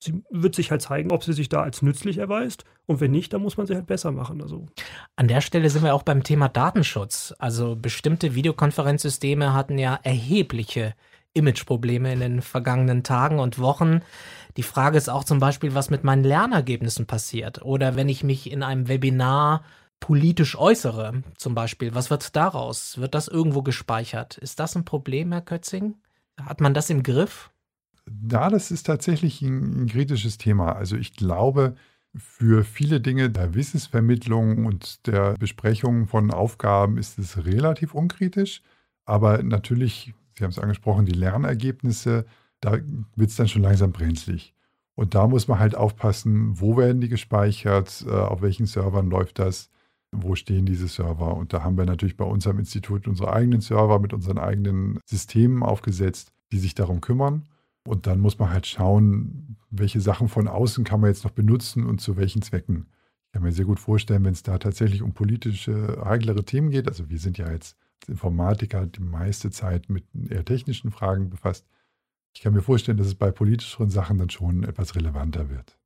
Sie 0.00 0.22
wird 0.30 0.54
sich 0.54 0.70
halt 0.70 0.82
zeigen, 0.82 1.10
ob 1.10 1.24
sie 1.24 1.32
sich 1.32 1.48
da 1.48 1.62
als 1.62 1.82
nützlich 1.82 2.18
erweist. 2.18 2.64
Und 2.86 3.00
wenn 3.00 3.10
nicht, 3.10 3.32
dann 3.32 3.42
muss 3.42 3.56
man 3.56 3.66
sie 3.66 3.74
halt 3.74 3.86
besser 3.86 4.12
machen. 4.12 4.42
Also. 4.42 4.66
An 5.16 5.28
der 5.28 5.40
Stelle 5.40 5.70
sind 5.70 5.82
wir 5.82 5.94
auch 5.94 6.02
beim 6.02 6.22
Thema 6.22 6.48
Datenschutz. 6.48 7.34
Also 7.38 7.74
bestimmte 7.74 8.34
Videokonferenzsysteme 8.34 9.54
hatten 9.54 9.78
ja 9.78 9.98
erhebliche 10.02 10.94
Imageprobleme 11.38 12.12
in 12.12 12.20
den 12.20 12.42
vergangenen 12.42 13.02
Tagen 13.02 13.38
und 13.38 13.58
Wochen. 13.58 14.00
Die 14.56 14.62
Frage 14.62 14.98
ist 14.98 15.08
auch 15.08 15.24
zum 15.24 15.38
Beispiel, 15.38 15.74
was 15.74 15.90
mit 15.90 16.04
meinen 16.04 16.24
Lernergebnissen 16.24 17.06
passiert. 17.06 17.62
Oder 17.62 17.96
wenn 17.96 18.08
ich 18.08 18.24
mich 18.24 18.50
in 18.50 18.62
einem 18.62 18.88
Webinar 18.88 19.62
politisch 20.00 20.56
äußere, 20.56 21.22
zum 21.36 21.54
Beispiel, 21.54 21.94
was 21.94 22.10
wird 22.10 22.36
daraus? 22.36 22.98
Wird 22.98 23.14
das 23.14 23.28
irgendwo 23.28 23.62
gespeichert? 23.62 24.38
Ist 24.38 24.60
das 24.60 24.76
ein 24.76 24.84
Problem, 24.84 25.32
Herr 25.32 25.40
Kötzing? 25.40 25.96
Hat 26.40 26.60
man 26.60 26.74
das 26.74 26.90
im 26.90 27.02
Griff? 27.02 27.50
Ja, 28.30 28.48
das 28.48 28.70
ist 28.70 28.84
tatsächlich 28.84 29.42
ein, 29.42 29.84
ein 29.84 29.86
kritisches 29.88 30.38
Thema. 30.38 30.72
Also 30.72 30.96
ich 30.96 31.14
glaube, 31.14 31.74
für 32.16 32.64
viele 32.64 33.00
Dinge 33.00 33.30
der 33.30 33.54
Wissensvermittlung 33.54 34.66
und 34.66 35.06
der 35.06 35.34
Besprechung 35.34 36.06
von 36.06 36.30
Aufgaben 36.30 36.98
ist 36.98 37.18
es 37.18 37.44
relativ 37.44 37.94
unkritisch. 37.94 38.62
Aber 39.04 39.42
natürlich 39.42 40.14
Sie 40.38 40.44
haben 40.44 40.50
es 40.52 40.58
angesprochen, 40.58 41.04
die 41.04 41.12
Lernergebnisse, 41.12 42.24
da 42.60 42.78
wird 43.16 43.30
es 43.30 43.36
dann 43.36 43.48
schon 43.48 43.62
langsam 43.62 43.90
brenzlig. 43.90 44.54
Und 44.94 45.14
da 45.14 45.26
muss 45.26 45.48
man 45.48 45.58
halt 45.58 45.74
aufpassen, 45.74 46.60
wo 46.60 46.76
werden 46.76 47.00
die 47.00 47.08
gespeichert, 47.08 48.04
äh, 48.06 48.10
auf 48.10 48.40
welchen 48.40 48.66
Servern 48.66 49.10
läuft 49.10 49.40
das, 49.40 49.70
wo 50.12 50.36
stehen 50.36 50.64
diese 50.64 50.86
Server. 50.86 51.36
Und 51.36 51.52
da 51.52 51.64
haben 51.64 51.76
wir 51.76 51.86
natürlich 51.86 52.16
bei 52.16 52.24
uns 52.24 52.46
am 52.46 52.58
Institut 52.58 53.08
unsere 53.08 53.32
eigenen 53.32 53.60
Server 53.60 53.98
mit 53.98 54.12
unseren 54.12 54.38
eigenen 54.38 55.00
Systemen 55.04 55.62
aufgesetzt, 55.62 56.32
die 56.52 56.58
sich 56.58 56.74
darum 56.74 57.00
kümmern. 57.00 57.46
Und 57.84 58.06
dann 58.06 58.20
muss 58.20 58.38
man 58.38 58.50
halt 58.50 58.66
schauen, 58.66 59.56
welche 59.70 60.00
Sachen 60.00 60.28
von 60.28 60.46
außen 60.46 60.84
kann 60.84 61.00
man 61.00 61.10
jetzt 61.10 61.24
noch 61.24 61.32
benutzen 61.32 61.84
und 61.84 62.00
zu 62.00 62.16
welchen 62.16 62.42
Zwecken. 62.42 62.86
Ich 63.26 63.32
kann 63.32 63.42
mir 63.42 63.52
sehr 63.52 63.64
gut 63.64 63.80
vorstellen, 63.80 64.24
wenn 64.24 64.32
es 64.32 64.44
da 64.44 64.58
tatsächlich 64.58 65.02
um 65.02 65.14
politische, 65.14 66.00
heiklere 66.04 66.44
Themen 66.44 66.70
geht. 66.70 66.86
Also 66.86 67.10
wir 67.10 67.18
sind 67.18 67.38
ja 67.38 67.50
jetzt 67.50 67.76
Informatiker 68.06 68.86
die 68.86 69.00
meiste 69.00 69.50
Zeit 69.50 69.88
mit 69.88 70.04
eher 70.30 70.44
technischen 70.44 70.90
Fragen 70.90 71.30
befasst. 71.30 71.66
Ich 72.34 72.42
kann 72.42 72.52
mir 72.52 72.62
vorstellen, 72.62 72.98
dass 72.98 73.06
es 73.08 73.14
bei 73.14 73.30
politischeren 73.30 73.90
Sachen 73.90 74.18
dann 74.18 74.30
schon 74.30 74.64
etwas 74.64 74.94
relevanter 74.94 75.50
wird. 75.50 75.78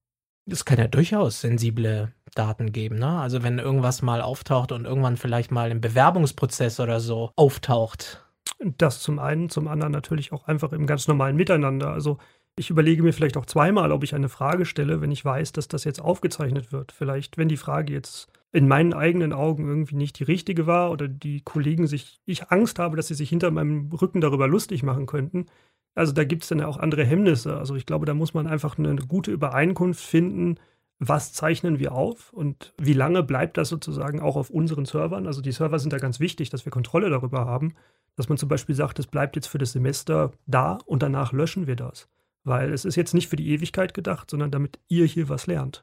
Es 0.51 0.65
kann 0.65 0.79
ja 0.79 0.89
durchaus 0.89 1.41
sensible 1.41 2.13
Daten 2.35 2.73
geben, 2.73 2.99
ne? 2.99 3.21
Also 3.21 3.43
wenn 3.43 3.59
irgendwas 3.59 4.03
mal 4.03 4.21
auftaucht 4.21 4.73
und 4.73 4.85
irgendwann 4.85 5.17
vielleicht 5.17 5.53
mal 5.53 5.71
im 5.71 5.81
Bewerbungsprozess 5.81 6.81
oder 6.81 7.01
so 7.01 7.31
auftaucht. 7.37 8.25
Das 8.59 9.01
zum 9.01 9.19
einen, 9.19 9.51
zum 9.51 9.69
anderen 9.69 9.93
natürlich 9.93 10.33
auch 10.33 10.47
einfach 10.47 10.73
im 10.73 10.87
ganz 10.87 11.07
normalen 11.07 11.37
Miteinander. 11.37 11.91
Also 11.93 12.19
ich 12.57 12.71
überlege 12.71 13.03
mir 13.03 13.13
vielleicht 13.13 13.37
auch 13.37 13.47
zweimal, 13.47 13.93
ob 13.93 14.03
ich 14.05 14.15
eine 14.15 14.29
Frage 14.29 14.67
stelle, 14.67 15.01
wenn 15.01 15.11
ich 15.11 15.25
weiß, 15.25 15.53
dass 15.53 15.69
das 15.69 15.85
jetzt 15.85 16.01
aufgezeichnet 16.01 16.73
wird. 16.73 16.93
Vielleicht, 16.93 17.39
wenn 17.39 17.49
die 17.49 17.57
Frage 17.57 17.93
jetzt 17.93 18.29
in 18.53 18.69
meinen 18.69 18.93
eigenen 18.93 19.33
Augen 19.33 19.67
irgendwie 19.67 19.97
nicht 19.97 20.19
die 20.19 20.25
richtige 20.25 20.67
war 20.67 20.91
oder 20.91 21.09
die 21.09 21.41
Kollegen 21.41 21.87
sich, 21.87 22.21
ich 22.27 22.51
Angst 22.51 22.79
habe, 22.79 22.97
dass 22.97 23.09
sie 23.09 23.15
sich 23.15 23.31
hinter 23.31 23.51
meinem 23.51 23.91
Rücken 23.91 24.21
darüber 24.21 24.47
lustig 24.47 24.83
machen 24.83 25.07
könnten. 25.07 25.47
Also 25.95 26.13
da 26.13 26.25
gibt 26.25 26.43
es 26.43 26.51
dann 26.51 26.59
ja 26.59 26.67
auch 26.67 26.77
andere 26.77 27.05
Hemmnisse. 27.05 27.57
Also 27.57 27.75
ich 27.77 27.87
glaube, 27.87 28.07
da 28.07 28.15
muss 28.15 28.35
man 28.35 28.47
einfach 28.47 28.79
eine 28.79 28.95
gute 28.97 29.31
Übereinkunft 29.31 30.05
finden, 30.05 30.57
was 30.99 31.33
zeichnen 31.33 31.79
wir 31.79 31.93
auf 31.93 32.33
und 32.33 32.75
wie 32.79 32.93
lange 32.93 33.23
bleibt 33.23 33.57
das 33.57 33.71
sozusagen 33.71 34.21
auch 34.21 34.37
auf 34.37 34.51
unseren 34.51 34.85
Servern. 34.85 35.27
Also 35.27 35.41
die 35.41 35.53
Server 35.53 35.79
sind 35.79 35.93
da 35.93 35.99
ganz 35.99 36.21
wichtig, 36.21 36.51
dass 36.51 36.65
wir 36.65 36.71
Kontrolle 36.71 37.11
darüber 37.11 37.47
haben, 37.47 37.75
dass 38.17 38.29
man 38.29 38.39
zum 38.39 38.49
Beispiel 38.49 38.75
sagt, 38.75 38.99
es 38.99 39.07
bleibt 39.07 39.35
jetzt 39.35 39.49
für 39.49 39.59
das 39.59 39.73
Semester 39.73 40.31
da 40.47 40.79
und 40.85 41.03
danach 41.03 41.33
löschen 41.33 41.67
wir 41.67 41.77
das. 41.77 42.09
Weil 42.45 42.73
es 42.73 42.85
ist 42.85 42.97
jetzt 42.97 43.15
nicht 43.15 43.29
für 43.29 43.37
die 43.37 43.51
Ewigkeit 43.51 43.95
gedacht, 43.95 44.31
sondern 44.31 44.51
damit 44.51 44.79
ihr 44.89 45.07
hier 45.07 45.29
was 45.29 45.47
lernt. 45.47 45.83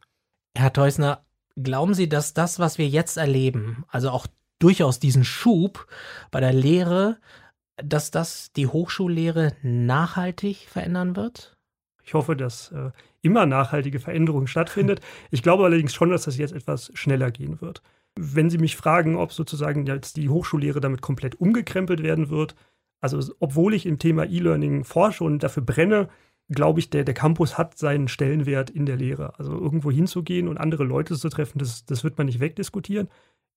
Herr 0.55 0.73
Teusner, 0.73 1.23
Glauben 1.61 1.93
Sie, 1.93 2.07
dass 2.07 2.33
das, 2.33 2.59
was 2.59 2.77
wir 2.77 2.87
jetzt 2.87 3.17
erleben, 3.17 3.83
also 3.87 4.11
auch 4.11 4.27
durchaus 4.59 4.99
diesen 4.99 5.23
Schub 5.23 5.87
bei 6.31 6.39
der 6.39 6.53
Lehre, 6.53 7.17
dass 7.77 8.11
das 8.11 8.51
die 8.53 8.67
Hochschullehre 8.67 9.53
nachhaltig 9.61 10.67
verändern 10.67 11.15
wird? 11.15 11.57
Ich 12.03 12.13
hoffe, 12.13 12.35
dass 12.35 12.71
äh, 12.71 12.91
immer 13.21 13.45
nachhaltige 13.45 13.99
Veränderung 13.99 14.47
stattfindet. 14.47 15.01
Ich 15.31 15.43
glaube 15.43 15.63
allerdings 15.65 15.93
schon, 15.93 16.09
dass 16.09 16.23
das 16.23 16.37
jetzt 16.37 16.53
etwas 16.53 16.91
schneller 16.93 17.31
gehen 17.31 17.61
wird. 17.61 17.81
Wenn 18.15 18.49
Sie 18.49 18.57
mich 18.57 18.75
fragen, 18.75 19.15
ob 19.15 19.31
sozusagen 19.31 19.85
jetzt 19.85 20.17
die 20.17 20.29
Hochschullehre 20.29 20.81
damit 20.81 21.01
komplett 21.01 21.39
umgekrempelt 21.39 22.01
werden 22.03 22.29
wird, 22.29 22.55
also 23.01 23.33
obwohl 23.39 23.73
ich 23.73 23.85
im 23.85 23.99
Thema 23.99 24.25
E-Learning 24.25 24.83
forsche 24.83 25.23
und 25.23 25.43
dafür 25.43 25.63
brenne, 25.63 26.09
glaube 26.49 26.79
ich, 26.79 26.89
der, 26.89 27.03
der 27.03 27.13
Campus 27.13 27.57
hat 27.57 27.77
seinen 27.77 28.07
Stellenwert 28.07 28.69
in 28.69 28.85
der 28.85 28.97
Lehre. 28.97 29.37
Also 29.37 29.53
irgendwo 29.53 29.91
hinzugehen 29.91 30.47
und 30.47 30.57
andere 30.57 30.83
Leute 30.83 31.15
zu 31.15 31.29
treffen, 31.29 31.59
das, 31.59 31.85
das 31.85 32.03
wird 32.03 32.17
man 32.17 32.27
nicht 32.27 32.39
wegdiskutieren. 32.39 33.07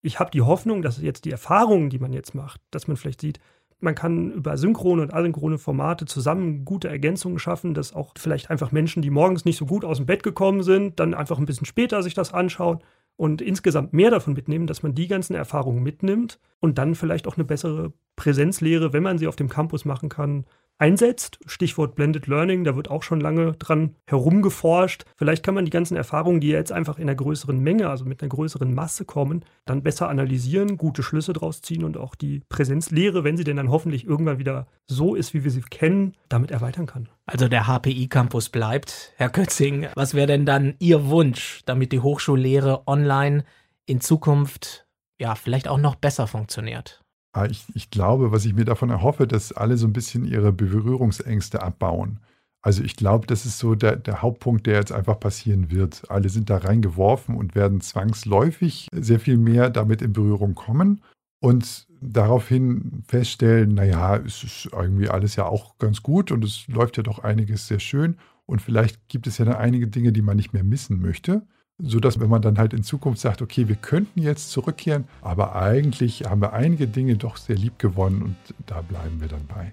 Ich 0.02 0.20
habe 0.20 0.30
die 0.30 0.42
Hoffnung, 0.42 0.82
dass 0.82 1.00
jetzt 1.00 1.24
die 1.24 1.30
Erfahrungen, 1.30 1.90
die 1.90 1.98
man 1.98 2.12
jetzt 2.12 2.34
macht, 2.34 2.60
dass 2.70 2.88
man 2.88 2.96
vielleicht 2.96 3.20
sieht, 3.20 3.40
man 3.80 3.94
kann 3.94 4.30
über 4.30 4.56
synchrone 4.56 5.02
und 5.02 5.12
asynchrone 5.12 5.58
Formate 5.58 6.04
zusammen 6.04 6.64
gute 6.64 6.88
Ergänzungen 6.88 7.38
schaffen, 7.38 7.74
dass 7.74 7.92
auch 7.92 8.12
vielleicht 8.16 8.50
einfach 8.50 8.70
Menschen, 8.70 9.02
die 9.02 9.10
morgens 9.10 9.44
nicht 9.44 9.56
so 9.56 9.66
gut 9.66 9.84
aus 9.84 9.96
dem 9.96 10.06
Bett 10.06 10.22
gekommen 10.22 10.62
sind, 10.62 11.00
dann 11.00 11.14
einfach 11.14 11.38
ein 11.38 11.46
bisschen 11.46 11.66
später 11.66 12.02
sich 12.02 12.14
das 12.14 12.32
anschauen 12.32 12.78
und 13.16 13.42
insgesamt 13.42 13.92
mehr 13.92 14.10
davon 14.10 14.34
mitnehmen, 14.34 14.66
dass 14.66 14.82
man 14.82 14.94
die 14.94 15.08
ganzen 15.08 15.34
Erfahrungen 15.34 15.82
mitnimmt 15.82 16.38
und 16.60 16.78
dann 16.78 16.94
vielleicht 16.94 17.26
auch 17.26 17.36
eine 17.36 17.44
bessere 17.44 17.92
Präsenzlehre, 18.14 18.92
wenn 18.92 19.02
man 19.02 19.18
sie 19.18 19.26
auf 19.26 19.36
dem 19.36 19.48
Campus 19.48 19.84
machen 19.84 20.08
kann, 20.08 20.44
einsetzt. 20.82 21.38
Stichwort 21.46 21.94
Blended 21.94 22.26
Learning, 22.26 22.64
da 22.64 22.74
wird 22.74 22.90
auch 22.90 23.04
schon 23.04 23.20
lange 23.20 23.52
dran 23.52 23.94
herumgeforscht. 24.04 25.04
Vielleicht 25.16 25.44
kann 25.44 25.54
man 25.54 25.64
die 25.64 25.70
ganzen 25.70 25.96
Erfahrungen, 25.96 26.40
die 26.40 26.48
jetzt 26.48 26.72
einfach 26.72 26.98
in 26.98 27.04
einer 27.04 27.14
größeren 27.14 27.56
Menge, 27.56 27.88
also 27.88 28.04
mit 28.04 28.20
einer 28.20 28.28
größeren 28.28 28.74
Masse 28.74 29.04
kommen, 29.04 29.44
dann 29.64 29.84
besser 29.84 30.08
analysieren, 30.08 30.76
gute 30.76 31.04
Schlüsse 31.04 31.34
draus 31.34 31.62
ziehen 31.62 31.84
und 31.84 31.96
auch 31.96 32.16
die 32.16 32.42
Präsenzlehre, 32.48 33.22
wenn 33.22 33.36
sie 33.36 33.44
denn 33.44 33.58
dann 33.58 33.70
hoffentlich 33.70 34.04
irgendwann 34.04 34.40
wieder 34.40 34.66
so 34.88 35.14
ist, 35.14 35.34
wie 35.34 35.44
wir 35.44 35.52
sie 35.52 35.60
kennen, 35.60 36.14
damit 36.28 36.50
erweitern 36.50 36.86
kann. 36.86 37.08
Also 37.26 37.46
der 37.46 37.68
HPI-Campus 37.68 38.48
bleibt. 38.48 39.12
Herr 39.16 39.30
Kötzing, 39.30 39.86
was 39.94 40.14
wäre 40.14 40.26
denn 40.26 40.44
dann 40.44 40.74
Ihr 40.80 41.06
Wunsch, 41.06 41.62
damit 41.64 41.92
die 41.92 42.00
Hochschullehre 42.00 42.88
online 42.88 43.44
in 43.86 44.00
Zukunft 44.00 44.88
ja 45.20 45.36
vielleicht 45.36 45.68
auch 45.68 45.78
noch 45.78 45.94
besser 45.94 46.26
funktioniert? 46.26 47.01
Ich, 47.50 47.64
ich 47.74 47.90
glaube, 47.90 48.30
was 48.30 48.44
ich 48.44 48.54
mir 48.54 48.64
davon 48.66 48.90
erhoffe, 48.90 49.26
dass 49.26 49.52
alle 49.52 49.76
so 49.76 49.86
ein 49.86 49.92
bisschen 49.92 50.24
ihre 50.24 50.52
Berührungsängste 50.52 51.62
abbauen. 51.62 52.20
Also 52.60 52.84
ich 52.84 52.94
glaube, 52.94 53.26
das 53.26 53.44
ist 53.44 53.58
so 53.58 53.74
der, 53.74 53.96
der 53.96 54.22
Hauptpunkt, 54.22 54.66
der 54.66 54.74
jetzt 54.74 54.92
einfach 54.92 55.18
passieren 55.18 55.70
wird. 55.70 56.08
Alle 56.10 56.28
sind 56.28 56.48
da 56.48 56.58
reingeworfen 56.58 57.34
und 57.34 57.54
werden 57.54 57.80
zwangsläufig 57.80 58.88
sehr 58.92 59.18
viel 59.18 59.36
mehr 59.36 59.70
damit 59.70 60.00
in 60.00 60.12
Berührung 60.12 60.54
kommen 60.54 61.02
und 61.40 61.88
daraufhin 62.00 63.02
feststellen, 63.08 63.74
naja, 63.74 64.16
es 64.16 64.44
ist 64.44 64.68
irgendwie 64.72 65.08
alles 65.08 65.34
ja 65.34 65.46
auch 65.46 65.78
ganz 65.78 66.02
gut 66.02 66.30
und 66.30 66.44
es 66.44 66.68
läuft 66.68 66.96
ja 66.98 67.02
doch 67.02 67.18
einiges 67.18 67.66
sehr 67.66 67.80
schön 67.80 68.16
und 68.46 68.62
vielleicht 68.62 69.08
gibt 69.08 69.26
es 69.26 69.38
ja 69.38 69.44
dann 69.44 69.56
einige 69.56 69.88
Dinge, 69.88 70.12
die 70.12 70.22
man 70.22 70.36
nicht 70.36 70.52
mehr 70.52 70.64
missen 70.64 71.00
möchte 71.00 71.42
sodass 71.78 72.20
wenn 72.20 72.28
man 72.28 72.42
dann 72.42 72.58
halt 72.58 72.72
in 72.72 72.82
Zukunft 72.82 73.20
sagt, 73.20 73.42
okay, 73.42 73.68
wir 73.68 73.76
könnten 73.76 74.22
jetzt 74.22 74.50
zurückkehren, 74.50 75.04
aber 75.20 75.54
eigentlich 75.56 76.24
haben 76.24 76.40
wir 76.40 76.52
einige 76.52 76.86
Dinge 76.86 77.16
doch 77.16 77.36
sehr 77.36 77.56
lieb 77.56 77.78
gewonnen 77.78 78.22
und 78.22 78.36
da 78.66 78.82
bleiben 78.82 79.20
wir 79.20 79.28
dann 79.28 79.46
bei. 79.46 79.72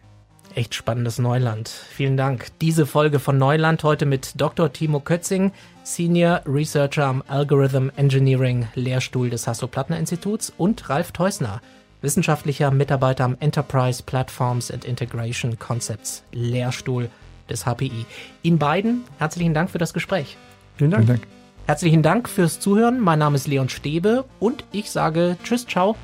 Echt 0.55 0.73
spannendes 0.73 1.19
Neuland. 1.19 1.69
Vielen 1.69 2.17
Dank. 2.17 2.47
Diese 2.59 2.87
Folge 2.87 3.19
von 3.19 3.37
Neuland 3.37 3.83
heute 3.83 4.05
mit 4.07 4.33
Dr. 4.41 4.73
Timo 4.73 4.99
Kötzing, 4.99 5.51
Senior 5.83 6.41
Researcher 6.45 7.05
am 7.05 7.23
Algorithm 7.27 7.91
Engineering 7.95 8.67
Lehrstuhl 8.73 9.29
des 9.29 9.45
Hasso-Plattner-Instituts 9.47 10.51
und 10.57 10.89
Ralf 10.89 11.11
Teusner, 11.11 11.61
wissenschaftlicher 12.01 12.71
Mitarbeiter 12.71 13.25
am 13.25 13.37
Enterprise 13.39 14.01
Platforms 14.03 14.71
and 14.71 14.85
Integration 14.85 15.59
Concepts 15.59 16.23
Lehrstuhl 16.31 17.09
des 17.47 17.65
HPI. 17.65 18.05
Ihnen 18.41 18.57
beiden 18.57 19.03
herzlichen 19.19 19.53
Dank 19.53 19.69
für 19.69 19.77
das 19.77 19.93
Gespräch. 19.93 20.35
Vielen 20.77 20.91
Dank. 20.91 21.05
Vielen 21.05 21.19
Dank. 21.19 21.38
Herzlichen 21.69 22.01
Dank 22.01 22.27
fürs 22.27 22.59
Zuhören. 22.59 22.99
Mein 22.99 23.19
Name 23.19 23.35
ist 23.35 23.47
Leon 23.47 23.69
Stäbe 23.69 24.25
und 24.39 24.63
ich 24.71 24.89
sage 24.89 25.37
Tschüss, 25.43 25.67
ciao 25.67 25.95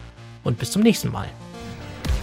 und 0.44 0.60
bis 0.60 0.70
zum 0.70 0.84
nächsten 0.84 1.12
Mal. 1.12 1.28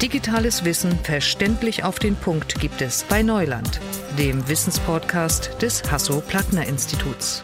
Digitales 0.00 0.64
Wissen 0.64 0.96
verständlich 1.00 1.82
auf 1.82 1.98
den 1.98 2.14
Punkt 2.14 2.60
gibt 2.60 2.80
es 2.80 3.02
bei 3.02 3.24
Neuland, 3.24 3.80
dem 4.16 4.48
Wissenspodcast 4.48 5.60
des 5.60 5.82
Hasso-Plattner-Instituts. 5.90 7.42